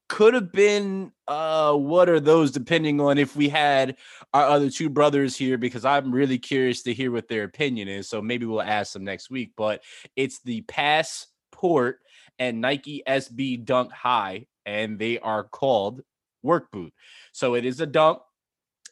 [0.09, 3.97] could have been uh what are those depending on if we had
[4.35, 8.07] our other two brothers here because i'm really curious to hear what their opinion is
[8.07, 9.83] so maybe we'll ask them next week but
[10.15, 12.01] it's the passport
[12.39, 16.03] and Nike SB Dunk High, and they are called
[16.43, 16.93] work boot.
[17.33, 18.21] So it is a dunk,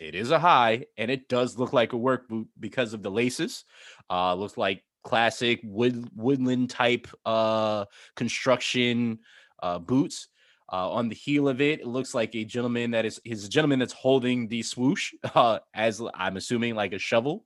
[0.01, 3.11] it is a high, and it does look like a work boot because of the
[3.11, 3.65] laces.
[4.11, 9.19] Uh, looks like classic wood woodland type uh construction
[9.63, 10.29] uh boots.
[10.73, 13.79] Uh, on the heel of it, it looks like a gentleman that is his gentleman
[13.79, 17.45] that's holding the swoosh, uh, as I'm assuming like a shovel.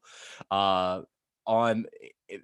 [0.49, 1.03] Uh,
[1.45, 1.87] on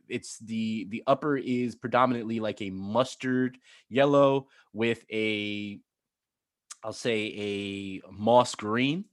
[0.09, 5.81] it's the the upper is predominantly like a mustard yellow with a
[6.85, 9.05] I'll say a moss green.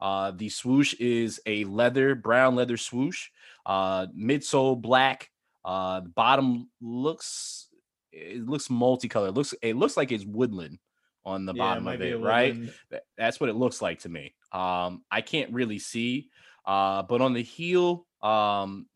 [0.00, 3.28] Uh, the swoosh is a leather, brown leather swoosh.
[3.66, 5.30] Uh, midsole black.
[5.64, 7.68] Uh, the bottom looks
[8.12, 9.30] it looks multicolored.
[9.30, 10.78] It looks it looks like it's woodland
[11.24, 12.56] on the yeah, bottom of it, right?
[13.16, 14.34] That's what it looks like to me.
[14.52, 16.30] Um, I can't really see.
[16.64, 18.86] Uh, but on the heel, um,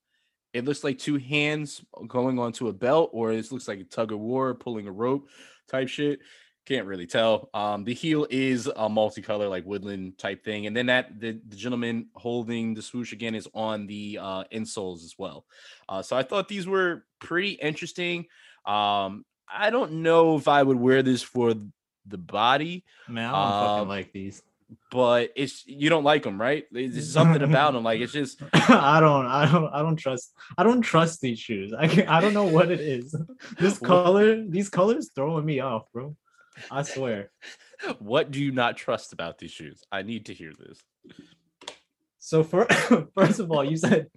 [0.53, 4.13] it looks like two hands going onto a belt, or this looks like a tug
[4.13, 5.29] of war pulling a rope
[5.69, 6.21] type shit.
[6.65, 7.51] Can't really tell.
[7.55, 11.57] Um, the heel is a multicolor, like woodland type thing, and then that the, the
[11.57, 15.45] gentleman holding the swoosh again is on the uh, insoles as well.
[15.89, 18.27] Uh, so I thought these were pretty interesting.
[18.65, 21.55] Um, I don't know if I would wear this for
[22.07, 22.85] the body.
[23.09, 24.43] Man, I don't um, fucking like these.
[24.93, 26.67] But it's you don't like them, right?
[26.71, 30.35] There's something about them, like it's just I don't, I don't, I don't trust.
[30.57, 31.73] I don't trust these shoes.
[31.77, 33.17] I can, I don't know what it is.
[33.59, 36.17] This color, these colors throwing me off, bro.
[36.71, 37.31] I swear.
[37.99, 39.83] what do you not trust about these shoes?
[39.91, 40.79] I need to hear this.
[42.19, 42.67] So for
[43.15, 44.09] first of all, you said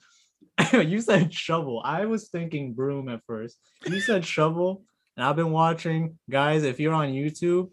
[0.74, 1.82] you said shovel.
[1.84, 3.58] I was thinking broom at first.
[3.86, 4.84] You said shovel,
[5.16, 6.64] and I've been watching guys.
[6.64, 7.70] If you're on YouTube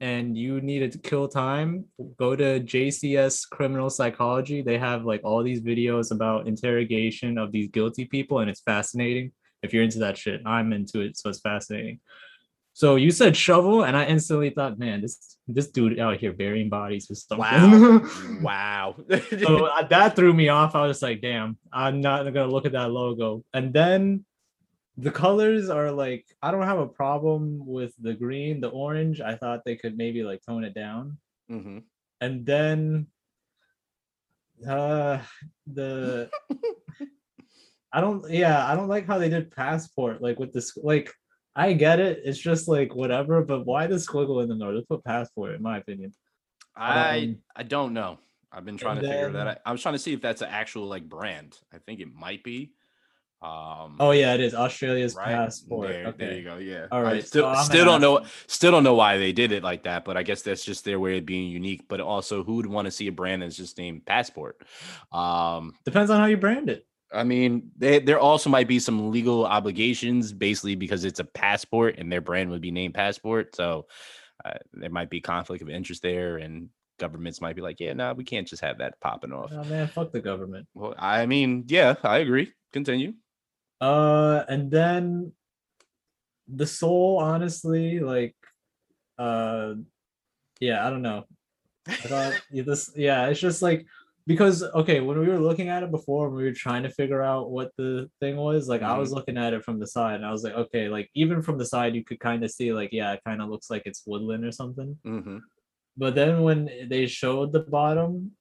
[0.00, 1.84] and you need to kill time,
[2.18, 4.62] go to JCS Criminal Psychology.
[4.62, 9.32] They have like all these videos about interrogation of these guilty people, and it's fascinating.
[9.62, 12.00] If you're into that shit, I'm into it, so it's fascinating.
[12.74, 16.68] So you said shovel, and I instantly thought, man, this this dude out here burying
[16.68, 18.08] bodies with something.
[18.40, 18.40] Wow.
[18.40, 18.96] wow.
[19.40, 20.76] so uh, that threw me off.
[20.76, 23.42] I was like, damn, I'm not gonna look at that logo.
[23.52, 24.24] And then
[24.98, 29.20] the colors are like, I don't have a problem with the green, the orange.
[29.20, 31.18] I thought they could maybe like tone it down.
[31.50, 31.84] Mhm.
[32.20, 33.06] And then
[34.68, 35.22] uh
[35.66, 36.28] the
[37.92, 41.14] I don't yeah, I don't like how they did passport, like with this like
[41.54, 42.22] I get it.
[42.24, 44.76] It's just like whatever, but why the squiggle in the middle?
[44.76, 46.12] Just put passport, in my opinion.
[46.76, 48.18] I Um, I don't know.
[48.50, 49.58] I've been trying to and figure that out.
[49.64, 51.58] I was trying to see if that's an actual like brand.
[51.72, 52.72] I think it might be.
[53.40, 55.26] Um Oh yeah, it is Australia's right?
[55.26, 55.88] passport.
[55.88, 56.26] There, okay.
[56.26, 56.56] there you go.
[56.56, 56.86] Yeah.
[56.90, 57.16] All right.
[57.16, 60.04] I still so still don't know still don't know why they did it like that,
[60.04, 61.84] but I guess that's just their way of being unique.
[61.88, 64.60] But also who would want to see a brand that's just named Passport?
[65.12, 66.84] Um Depends on how you brand it.
[67.12, 71.96] I mean, they, there also might be some legal obligations, basically because it's a passport
[71.98, 73.56] and their brand would be named Passport.
[73.56, 73.86] So
[74.44, 78.12] uh, there might be conflict of interest there, and governments might be like, "Yeah, no,
[78.12, 80.66] we can't just have that popping off." Oh man, fuck the government.
[80.74, 82.52] Well, I mean, yeah, I agree.
[82.72, 83.14] Continue.
[83.80, 85.32] Uh, and then
[86.46, 88.34] the soul, honestly, like,
[89.18, 89.74] uh,
[90.60, 91.24] yeah, I don't know.
[91.86, 93.86] I thought yeah, this, yeah, it's just like
[94.26, 97.22] because okay, when we were looking at it before, when we were trying to figure
[97.22, 100.26] out what the thing was, like, I was looking at it from the side, and
[100.26, 102.90] I was like, okay, like even from the side, you could kind of see, like,
[102.92, 104.98] yeah, it kind of looks like it's woodland or something.
[105.04, 105.38] hmm
[105.96, 108.32] But then when they showed the bottom,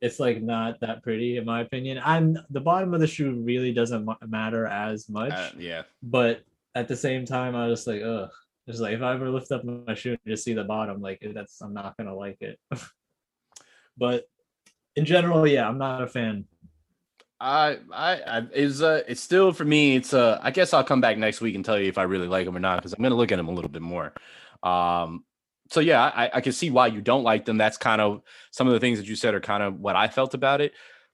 [0.00, 1.98] it's like not that pretty in my opinion.
[2.04, 5.32] And the bottom of the shoe really doesn't matter as much.
[5.32, 5.82] Uh, yeah.
[6.02, 6.42] but
[6.74, 8.30] at the same time, I was just like, ugh.
[8.68, 11.20] Just like if I ever lift up my shoe and just see the bottom, like
[11.34, 12.58] that's I'm not gonna like it.
[13.96, 14.28] but
[14.94, 16.44] in general, yeah, I'm not a fan.
[17.40, 19.96] I, I, I is uh, it's still for me.
[19.96, 22.28] It's uh, I guess I'll come back next week and tell you if I really
[22.28, 24.12] like them or not because I'm gonna look at them a little bit more.
[24.62, 25.24] Um,
[25.70, 27.56] so yeah, I, I can see why you don't like them.
[27.56, 30.08] That's kind of some of the things that you said are kind of what I
[30.08, 30.72] felt about it.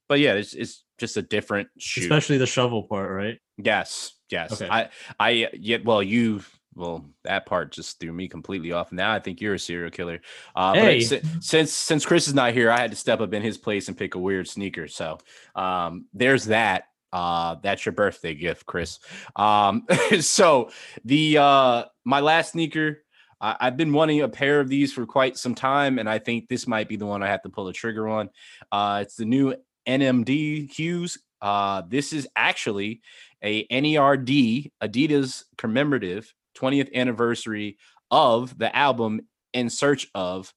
[0.08, 2.00] But yeah, it's it's just a different shoe.
[2.02, 3.38] Especially the shovel part, right?
[3.58, 4.52] Yes, yes.
[4.52, 4.68] Okay.
[4.70, 4.88] I,
[5.18, 6.42] I, yet, well, you,
[6.74, 8.92] well, that part just threw me completely off.
[8.92, 10.20] Now I think you're a serial killer.
[10.54, 11.00] Uh, but Hey.
[11.00, 13.88] si- since since Chris is not here, I had to step up in his place
[13.88, 14.88] and pick a weird sneaker.
[14.88, 15.18] So,
[15.54, 16.84] um, there's that.
[17.12, 18.98] Uh, that's your birthday gift, Chris.
[19.36, 19.86] Um,
[20.20, 20.70] so
[21.04, 23.02] the uh, my last sneaker.
[23.40, 26.48] I, I've been wanting a pair of these for quite some time, and I think
[26.48, 28.30] this might be the one I have to pull the trigger on.
[28.70, 29.54] Uh, it's the new
[29.86, 31.18] NMD Hus.
[31.40, 33.02] Uh, this is actually
[33.42, 37.78] a NERD Adidas commemorative 20th anniversary
[38.10, 39.20] of the album
[39.52, 40.52] In Search of.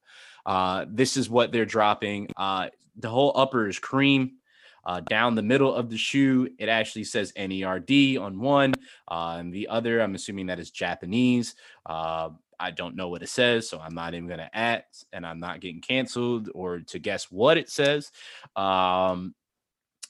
[0.46, 2.30] Uh, this is what they're dropping.
[2.38, 4.39] Uh, the whole upper is cream.
[4.86, 8.74] Uh, down the middle of the shoe, it actually says NERD on one,
[9.10, 11.56] uh, and the other, I'm assuming that is Japanese.
[11.86, 15.26] Uh, I don't know what it says, so I'm not even going to add, and
[15.26, 18.12] I'm not getting canceled or to guess what it says.
[18.56, 19.34] Um,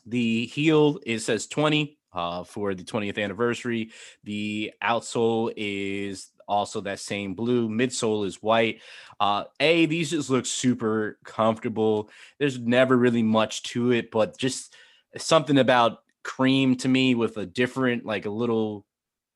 [0.06, 3.92] the heel it says 20 uh, for the 20th anniversary.
[4.24, 7.70] The outsole is also that same blue.
[7.70, 8.82] Midsole is white.
[9.20, 12.10] Uh, a these just look super comfortable.
[12.40, 14.76] There's never really much to it, but just
[15.18, 18.86] something about cream to me with a different, like a little,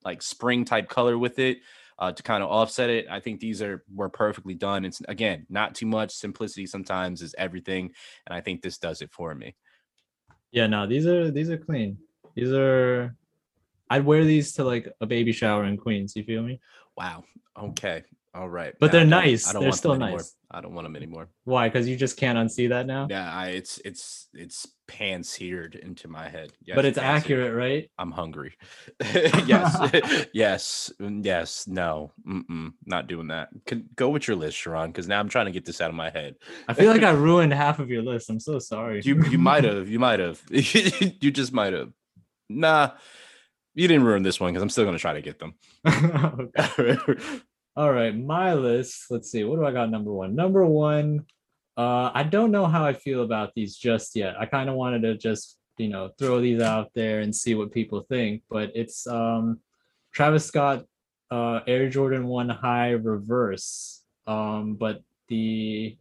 [0.03, 1.59] like spring type color with it.
[1.99, 4.83] Uh, to kind of offset it, I think these are were perfectly done.
[4.83, 6.11] It's again not too much.
[6.11, 7.91] Simplicity sometimes is everything,
[8.25, 9.55] and I think this does it for me.
[10.51, 11.99] Yeah, no, these are these are clean.
[12.35, 13.15] These are
[13.89, 16.59] I'd wear these to like a baby shower in Queens, you feel me?
[16.97, 17.23] Wow.
[17.57, 18.03] Okay.
[18.35, 18.73] All right.
[18.79, 19.47] But Now they're nice.
[19.47, 20.17] I don't They're want still anymore.
[20.17, 20.35] nice.
[20.49, 21.29] I don't want them anymore.
[21.43, 21.67] Why?
[21.69, 23.07] Because you just can't unsee that now.
[23.09, 26.51] Yeah, I it's it's it's pan seared into my head.
[26.63, 27.91] Yes, but it's accurate, right?
[27.99, 28.55] I'm hungry.
[29.45, 31.67] yes, yes, mm, yes.
[31.67, 33.49] No, Mm-mm, not doing that.
[33.95, 36.09] Go with your list, Sharon, because now I'm trying to get this out of my
[36.09, 36.35] head.
[36.67, 38.31] I feel like I ruined half of your list.
[38.31, 39.01] I'm so sorry.
[39.03, 41.91] You you might have, you might have, you just might have.
[42.49, 42.91] Nah,
[43.75, 45.55] you didn't ruin this one because I'm still gonna try to get them.
[47.75, 49.05] All right, my list.
[49.09, 49.43] Let's see.
[49.43, 49.89] What do I got?
[49.89, 50.35] Number one.
[50.35, 51.25] Number one.
[51.75, 54.35] Uh, I don't know how I feel about these just yet.
[54.39, 57.71] I kind of wanted to just you know throw these out there and see what
[57.71, 58.43] people think.
[58.49, 59.59] But it's um,
[60.13, 60.85] Travis Scott
[61.31, 64.03] uh, Air Jordan One High Reverse.
[64.27, 65.97] Um, but the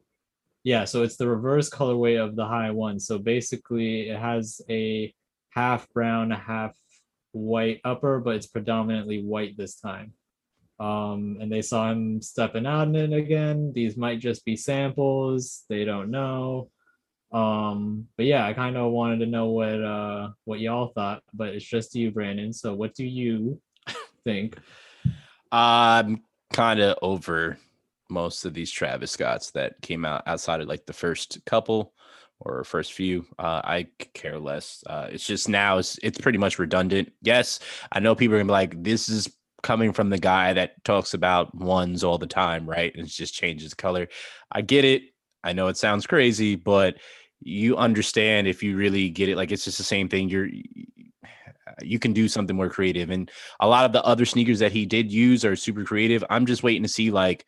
[0.64, 3.00] yeah, so it's the reverse colorway of the high one.
[3.00, 5.12] So basically, it has a
[5.50, 6.72] half brown, a half
[7.32, 10.12] white upper, but it's predominantly white this time.
[10.80, 13.72] Um, and they saw him stepping out in it again.
[13.74, 15.64] These might just be samples.
[15.68, 16.70] They don't know.
[17.32, 21.48] Um, but yeah, I kind of wanted to know what uh what y'all thought, but
[21.48, 22.52] it's just you, Brandon.
[22.52, 23.60] So what do you
[24.24, 24.58] think?
[25.50, 27.58] I'm kind of over
[28.10, 31.94] most of these Travis Scotts that came out outside of like the first couple
[32.44, 33.26] or first few.
[33.38, 34.82] Uh, I care less.
[34.86, 37.12] Uh, it's just now it's it's pretty much redundant.
[37.22, 39.30] Yes, I know people are gonna be like, this is
[39.62, 42.92] coming from the guy that talks about ones all the time, right?
[42.94, 44.08] And it just changes color.
[44.50, 45.02] I get it.
[45.44, 46.96] I know it sounds crazy, but
[47.40, 49.36] you understand if you really get it.
[49.36, 50.28] Like it's just the same thing.
[50.28, 50.48] You're
[51.80, 53.10] you can do something more creative.
[53.10, 56.24] And a lot of the other sneakers that he did use are super creative.
[56.30, 57.46] I'm just waiting to see like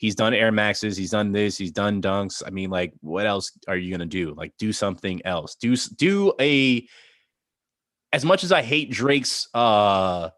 [0.00, 2.42] he's done Air Maxes, he's done this, he's done dunks.
[2.44, 4.34] I mean, like, what else are you gonna do?
[4.34, 5.54] Like, do something else.
[5.54, 6.88] Do do a.
[8.12, 10.30] As much as I hate Drake's uh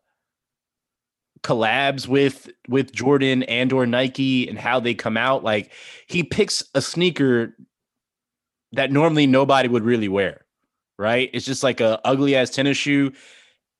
[1.42, 5.72] collabs with with Jordan and or Nike and how they come out, like
[6.06, 7.56] he picks a sneaker
[8.72, 10.44] that normally nobody would really wear,
[10.98, 11.30] right?
[11.32, 13.12] It's just like a ugly ass tennis shoe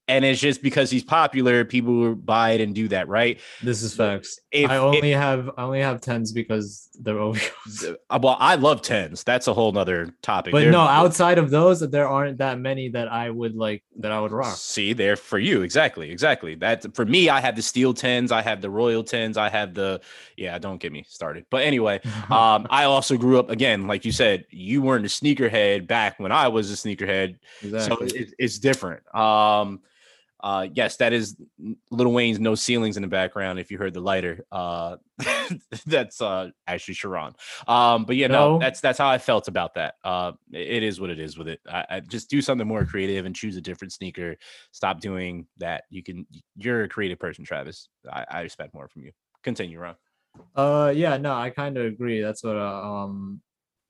[0.09, 3.38] and it's just because he's popular, people will buy it and do that, right?
[3.62, 4.41] This is facts.
[4.51, 7.97] If, I only if, have I only have tens because they're OVOs.
[8.11, 9.23] Uh, well, I love tens.
[9.23, 10.53] That's a whole nother topic.
[10.53, 14.11] But they're, no, outside of those, there aren't that many that I would like that
[14.11, 14.57] I would rock.
[14.57, 15.62] See, they're for you.
[15.62, 16.57] Exactly, exactly.
[16.57, 19.73] That for me, I have the steel tens, I have the royal tens, I have
[19.73, 20.01] the
[20.37, 21.47] yeah, don't get me started.
[21.49, 25.87] But anyway, um, I also grew up again, like you said, you weren't a sneakerhead
[25.87, 27.37] back when I was a sneakerhead.
[27.62, 28.09] Exactly.
[28.09, 29.03] So it, it's different.
[29.15, 29.81] Um
[30.42, 31.37] uh, yes, that is
[31.90, 33.59] Lil Wayne's "No Ceilings" in the background.
[33.59, 34.96] If you heard the lighter, uh,
[35.87, 37.35] that's uh, actually Sharon.
[37.68, 38.55] Um, but yeah, no.
[38.55, 38.59] no.
[38.59, 39.94] that's that's how I felt about that.
[40.05, 41.61] Uh, it is what it is with it.
[41.68, 44.37] I, I, just do something more creative and choose a different sneaker.
[44.72, 45.85] Stop doing that.
[45.90, 46.26] You can.
[46.57, 47.88] You're a creative person, Travis.
[48.11, 49.12] I, I expect more from you.
[49.44, 49.94] Continue, Ron.
[50.57, 52.20] Uh, yeah, no, I kind of agree.
[52.20, 53.40] That's what uh, um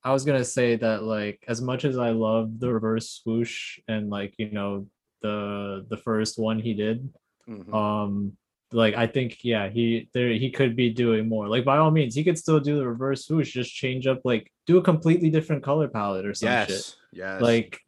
[0.05, 4.11] I was gonna say that like as much as I love the reverse swoosh and
[4.11, 4.87] like you know
[5.23, 7.09] the the first one he did.
[7.49, 7.75] Mm-hmm.
[7.75, 8.37] Um,
[8.73, 11.49] like I think yeah, he there he could be doing more.
[11.49, 14.51] Like by all means, he could still do the reverse swoosh, just change up like
[14.67, 16.69] do a completely different color palette or some yes.
[16.69, 16.97] shit.
[17.13, 17.41] Yes.
[17.41, 17.79] Like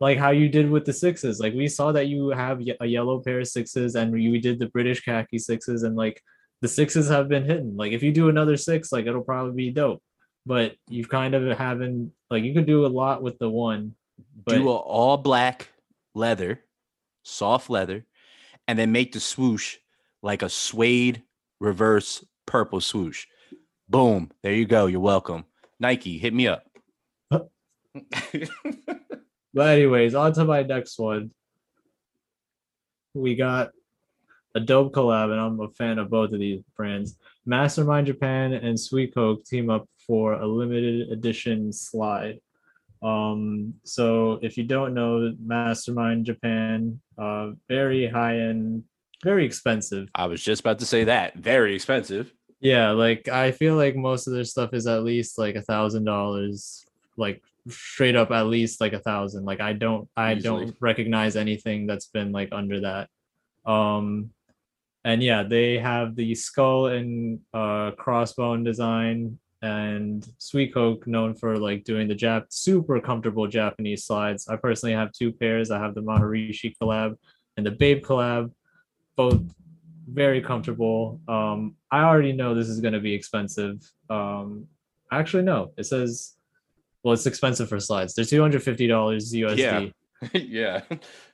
[0.00, 1.38] like how you did with the sixes.
[1.38, 4.66] Like we saw that you have a yellow pair of sixes, and we did the
[4.66, 6.20] British khaki sixes, and like
[6.60, 7.76] the sixes have been hidden.
[7.76, 10.02] Like if you do another six, like it'll probably be dope.
[10.44, 13.94] But you've kind of haven't like you could do a lot with the one.
[14.44, 15.68] But do a all black
[16.14, 16.64] leather
[17.22, 18.04] soft leather,
[18.68, 19.78] and then make the swoosh
[20.22, 21.22] like a suede
[21.60, 23.26] reverse purple swoosh.
[23.88, 24.30] Boom.
[24.42, 24.86] There you go.
[24.86, 25.44] You're welcome.
[25.78, 26.64] Nike, hit me up.
[27.30, 27.46] but
[29.56, 31.30] anyways, on to my next one.
[33.14, 33.72] We got
[34.54, 37.16] a dope collab, and I'm a fan of both of these brands.
[37.44, 42.40] Mastermind Japan and Suicoke team up for a limited edition slide.
[43.02, 48.84] Um, so if you don't know Mastermind Japan, uh, very high end,
[49.24, 50.08] very expensive.
[50.14, 52.32] I was just about to say that very expensive.
[52.60, 56.04] Yeah, like I feel like most of their stuff is at least like a thousand
[56.04, 56.86] dollars,
[57.16, 59.44] like straight up at least like a thousand.
[59.44, 60.66] Like I don't, I Easily.
[60.66, 63.08] don't recognize anything that's been like under that.
[63.64, 64.30] Um,
[65.04, 71.84] and yeah, they have the skull and uh, crossbone design and Suicoke known for like
[71.84, 74.48] doing the Jap super comfortable Japanese slides.
[74.48, 75.70] I personally have two pairs.
[75.70, 77.16] I have the Maharishi collab
[77.56, 78.50] and the Babe collab,
[79.16, 79.40] both
[80.08, 81.20] very comfortable.
[81.28, 83.88] Um, I already know this is going to be expensive.
[84.10, 84.66] Um,
[85.12, 86.34] actually, no, it says,
[87.04, 88.14] well, it's expensive for slides.
[88.14, 89.56] They're two hundred fifty dollars USD.
[89.58, 90.80] Yeah, yeah,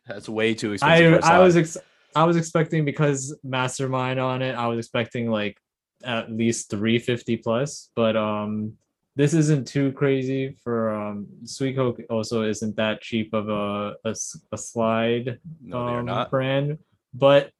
[0.06, 1.24] that's way too expensive.
[1.24, 1.78] I I was ex-
[2.14, 4.54] I was expecting because Mastermind on it.
[4.54, 5.58] I was expecting like
[6.04, 8.72] at least 350 plus but um
[9.16, 14.14] this isn't too crazy for um Suicoke also isn't that cheap of a a,
[14.52, 16.78] a slide no, um, brand
[17.14, 17.50] but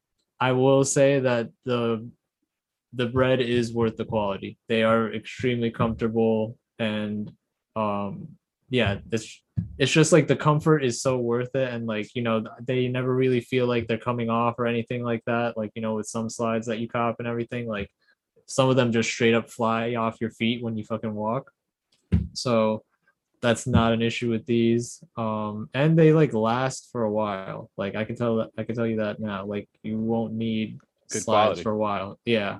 [0.41, 2.09] i will say that the
[2.93, 4.59] the bread is worth the quality.
[4.68, 7.30] They are extremely comfortable and
[7.74, 8.28] um
[8.70, 9.43] yeah it's
[9.78, 13.12] it's just like the comfort is so worth it and like you know they never
[13.12, 16.30] really feel like they're coming off or anything like that like you know with some
[16.30, 17.91] slides that you cop and everything like
[18.49, 21.53] some of them just straight up fly off your feet when you fucking walk.
[22.32, 22.82] So
[23.42, 25.05] that's not an issue with these.
[25.18, 27.70] Um, and they like last for a while.
[27.76, 29.44] Like I can tell that I can tell you that now.
[29.44, 30.80] Like you won't need
[31.11, 31.62] Good slides quality.
[31.62, 32.18] for a while.
[32.24, 32.59] Yeah.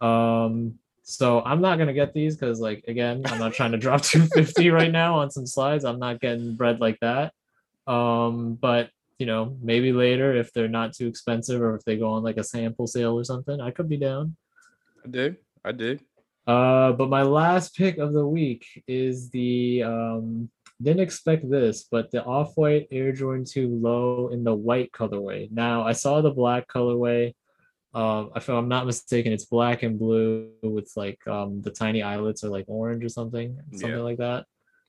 [0.00, 4.02] Um, so I'm not gonna get these because like again, I'm not trying to drop
[4.04, 5.84] 250 right now on some slides.
[5.84, 7.32] I'm not getting bread like that.
[7.88, 12.12] Um, but you know, maybe later if they're not too expensive or if they go
[12.12, 14.36] on like a sample sale or something, I could be down.
[15.08, 15.36] I do.
[15.64, 15.98] I do.
[16.46, 20.50] Uh, but my last pick of the week is the um
[20.80, 25.50] didn't expect this, but the off-white Air Jordan 2 low in the white colorway.
[25.50, 27.34] Now I saw the black colorway.
[27.94, 32.44] Um, if I'm not mistaken, it's black and blue with like um the tiny eyelets
[32.44, 34.02] are like orange or something, something Yeah.
[34.10, 34.44] like that.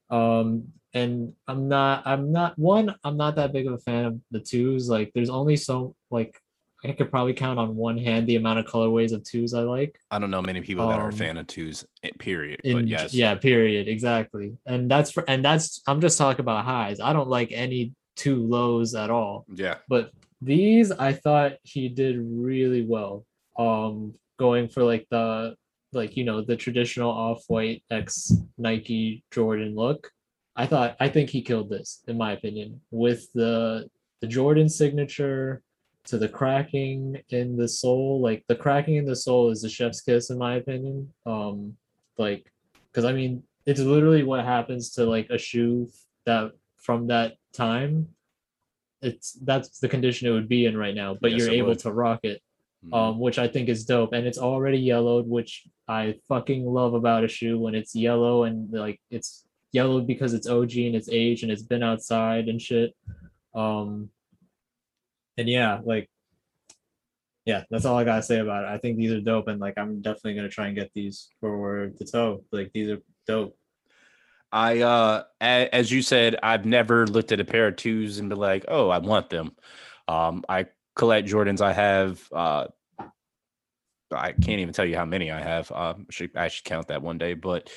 [0.10, 4.20] Um, and I'm not, I'm not one, I'm not that big of a fan of
[4.32, 4.90] the twos.
[4.90, 6.40] Like, there's only so like
[6.84, 10.00] I could probably count on one hand the amount of colorways of twos I like.
[10.12, 11.86] I don't know many people that are a Um, fan of twos.
[12.04, 12.62] eh, Period.
[12.64, 13.14] In, but yes.
[13.14, 13.88] Yeah, period.
[13.88, 14.56] Exactly.
[14.66, 17.00] And that's for and that's I'm just talking about highs.
[17.02, 19.46] I don't like any two lows at all.
[19.54, 19.76] Yeah.
[19.90, 20.12] But
[20.42, 23.26] these I thought he did really well.
[23.58, 25.56] Um going for like the
[25.92, 30.12] like you know the traditional off-white X Nike Jordan look.
[30.56, 33.90] I thought I think he killed this in my opinion with the
[34.22, 35.62] the Jordan signature
[36.10, 40.02] to the cracking in the sole like the cracking in the sole is the chef's
[40.02, 41.76] kiss in my opinion um
[42.18, 42.52] like
[42.92, 45.88] because i mean it's literally what happens to like a shoe
[46.26, 48.08] that from that time
[49.02, 51.80] it's that's the condition it would be in right now but Yes, you're able would.
[51.80, 52.42] to rock it
[52.86, 52.94] Mhm.
[52.98, 57.26] um which i think is dope and it's already yellowed which i fucking love about
[57.26, 61.44] a shoe when it's yellow and like it's yellow because it's og and it's aged
[61.44, 62.96] and it's been outside and shit
[63.54, 64.10] um
[65.40, 66.10] and yeah like
[67.46, 69.74] yeah that's all i gotta say about it i think these are dope and like
[69.78, 73.56] i'm definitely gonna try and get these for the toe like these are dope
[74.52, 78.36] I uh as you said, I've never looked at a pair of twos and be
[78.36, 79.52] like, oh, I want them.
[80.08, 80.66] Um, I
[80.96, 81.62] collect Jordans.
[81.62, 82.66] I have uh
[84.12, 85.72] I can't even tell you how many I have.
[85.72, 87.70] Um, I should I should count that one day, but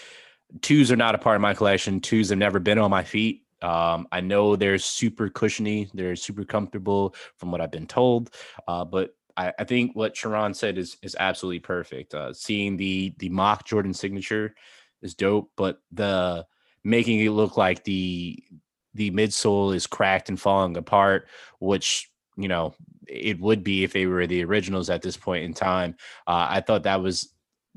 [0.63, 2.01] twos are not a part of my collection.
[2.01, 3.45] Twos have never been on my feet.
[3.63, 8.31] Um, I know they're super cushiony, they're super comfortable from what I've been told.
[8.67, 12.15] Uh, but I, I think what Sharon said is is absolutely perfect.
[12.15, 14.55] Uh, seeing the the mock Jordan signature
[15.03, 16.47] is dope, but the
[16.85, 18.43] making it look like the
[18.95, 21.29] the midsole is cracked and falling apart,
[21.61, 22.75] which you know
[23.09, 25.97] it would be if they were the originals at this point in time.
[26.27, 27.33] Uh, I thought that was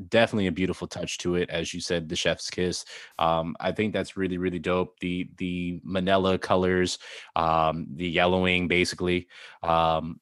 [0.10, 2.86] definitely a beautiful touch to it, as you said, the chef's kiss.
[3.20, 5.00] Um, I think that's really really dope.
[5.00, 7.00] The the manila colors,
[7.36, 9.28] um, the yellowing, basically.
[9.64, 10.20] Um,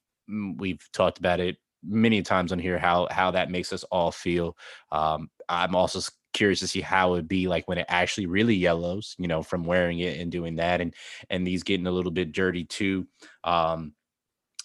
[0.57, 4.57] we've talked about it many times on here how how that makes us all feel.
[4.91, 6.01] Um, I'm also
[6.33, 9.43] curious to see how it would be like when it actually really yellows, you know,
[9.43, 10.93] from wearing it and doing that, and
[11.29, 13.07] and these getting a little bit dirty too.
[13.43, 13.93] Um,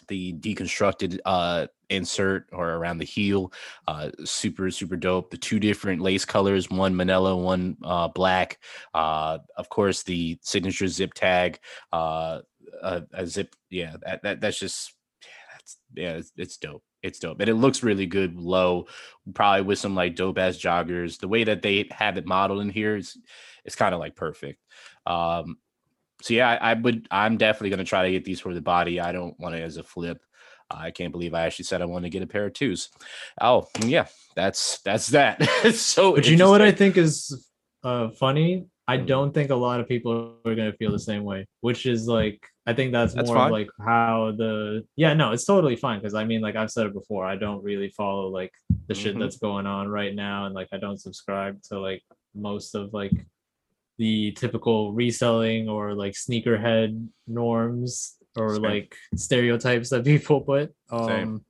[0.08, 3.52] the deconstructed uh insert or around the heel
[3.86, 5.30] uh super super dope.
[5.30, 8.58] The two different lace colors one manila one uh black.
[8.94, 11.58] Uh of course the signature zip tag
[11.92, 12.40] uh
[12.82, 16.82] a, a zip yeah that, that that's just yeah, that's yeah it's, it's dope.
[17.02, 17.40] It's dope.
[17.40, 18.86] And it looks really good low
[19.34, 21.18] probably with some like dope ass joggers.
[21.18, 23.16] The way that they have it modeled in here is
[23.64, 24.60] it's kind of like perfect.
[25.06, 25.58] Um
[26.20, 28.60] so yeah I, I would i'm definitely going to try to get these for the
[28.60, 29.00] body.
[29.00, 30.20] I don't want it as a flip
[30.70, 32.88] i can't believe i actually said i want to get a pair of twos.
[33.40, 34.06] Oh yeah
[34.36, 35.40] that's that's that.
[35.74, 37.46] So but you know what i think is
[37.84, 38.66] uh funny?
[38.86, 39.06] I Hmm.
[39.06, 42.40] don't think a lot of people are gonna feel the same way which is like
[42.66, 46.14] i think that's, That's more of like how the yeah no it's totally fine because
[46.14, 48.52] i mean like i've said it before i don't really follow like
[48.88, 49.20] the shit Mhm.
[49.20, 52.02] that's going on right now and like i don't subscribe to like
[52.34, 53.12] most of like
[53.98, 58.62] the typical reselling or like sneakerhead norms or Same.
[58.62, 61.44] like stereotypes that people put um Same.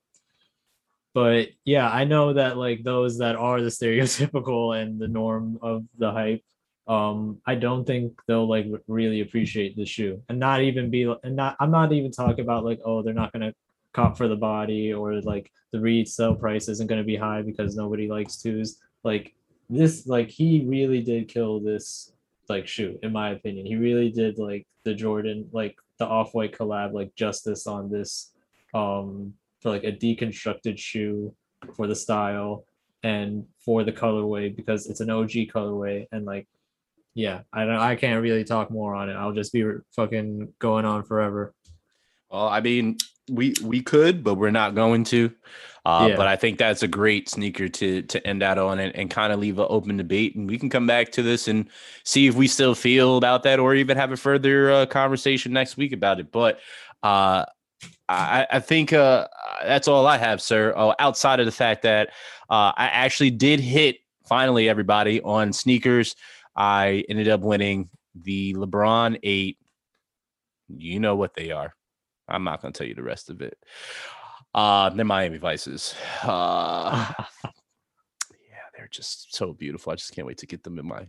[1.15, 5.85] but yeah i know that like those that are the stereotypical and the norm of
[5.99, 6.43] the hype
[6.87, 11.37] um i don't think they'll like really appreciate the shoe and not even be and
[11.37, 13.53] not i'm not even talking about like oh they're not gonna
[13.93, 18.09] cop for the body or like the resale price isn't gonna be high because nobody
[18.09, 19.35] likes twos like
[19.69, 22.13] this like he really did kill this
[22.49, 26.93] like shoe in my opinion he really did like the jordan like the off-white collab
[26.93, 28.33] like justice on this
[28.75, 31.35] um for like a deconstructed shoe
[31.75, 32.65] for the style
[33.03, 36.47] and for the colorway because it's an OG colorway and like
[37.15, 39.15] yeah I don't I can't really talk more on it.
[39.15, 41.55] I'll just be fucking going on forever.
[42.31, 42.99] Well, I mean,
[43.29, 45.33] we we could, but we're not going to.
[45.87, 46.17] Uh, Yeah.
[46.17, 49.33] But I think that's a great sneaker to to end out on and, and kind
[49.33, 50.35] of leave an open debate.
[50.37, 51.69] And we can come back to this and
[52.05, 55.77] see if we still feel about that, or even have a further uh, conversation next
[55.77, 56.31] week about it.
[56.31, 56.59] But
[57.03, 57.45] uh,
[58.09, 59.29] I, I think uh,
[59.63, 60.75] that's all I have, sir.
[60.77, 62.09] Oh, outside of the fact that
[62.51, 63.99] uh, I actually did hit
[64.29, 66.17] finally everybody on sneakers.
[66.57, 69.59] I ended up winning the LeBron eight.
[70.69, 71.73] You know what they are.
[72.29, 73.59] I'm not going to tell you the rest of it.
[74.55, 75.95] Uh, they're Miami Vices.
[76.23, 77.13] Uh,
[77.45, 79.93] yeah, they're just so beautiful.
[79.93, 81.09] I just can't wait to get them in my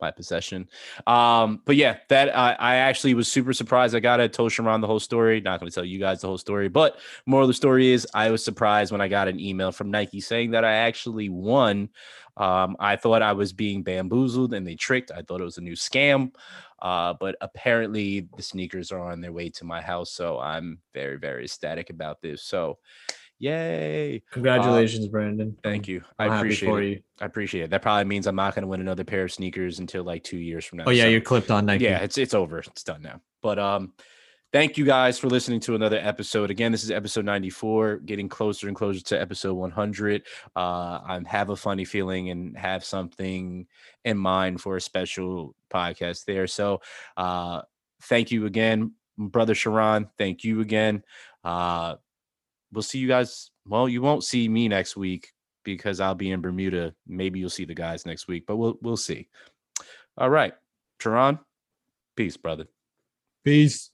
[0.00, 0.68] my possession.
[1.06, 3.94] Um, but yeah, that I, I actually was super surprised.
[3.94, 4.32] I got it.
[4.32, 5.40] Told Sharon the whole story.
[5.40, 8.06] Not going to tell you guys the whole story, but moral of the story is
[8.14, 11.88] I was surprised when I got an email from Nike saying that I actually won.
[12.36, 15.10] Um, I thought I was being bamboozled and they tricked.
[15.10, 16.32] I thought it was a new scam.
[16.80, 20.12] Uh, but apparently the sneakers are on their way to my house.
[20.12, 22.42] So I'm very, very ecstatic about this.
[22.42, 22.78] So
[23.40, 24.22] yay.
[24.30, 25.56] Congratulations, Brandon.
[25.64, 26.02] Thank you.
[26.18, 26.88] I'm I happy appreciate for it.
[26.88, 27.02] you.
[27.20, 27.70] I appreciate it.
[27.70, 30.38] That probably means I'm not going to win another pair of sneakers until like two
[30.38, 30.84] years from now.
[30.86, 31.84] Oh yeah, So- you're clipped on Nike.
[31.84, 32.58] yeah, it's it's over.
[32.60, 33.20] It's done now.
[33.42, 33.94] But um,
[34.52, 36.50] thank you guys for listening to another episode.
[36.50, 40.26] Again, this is episode 94, getting closer and closer to episode 100.
[40.54, 43.66] Uh, I have a funny feeling and have something
[44.04, 46.46] in mind for a special podcast there.
[46.46, 46.82] So,
[47.16, 47.62] uh,
[48.02, 50.08] thank you again, brother Sharon.
[50.18, 51.02] Thank you again.
[51.42, 51.96] Uh,
[52.72, 53.50] we'll see you guys.
[53.66, 55.32] Well, you won't see me next week
[55.64, 56.94] because I'll be in Bermuda.
[57.06, 59.28] Maybe you'll see the guys next week, but we'll we'll see.
[60.16, 60.54] All right,
[61.00, 61.38] Sharon.
[62.16, 62.66] Peace, brother.
[63.44, 63.90] Peace.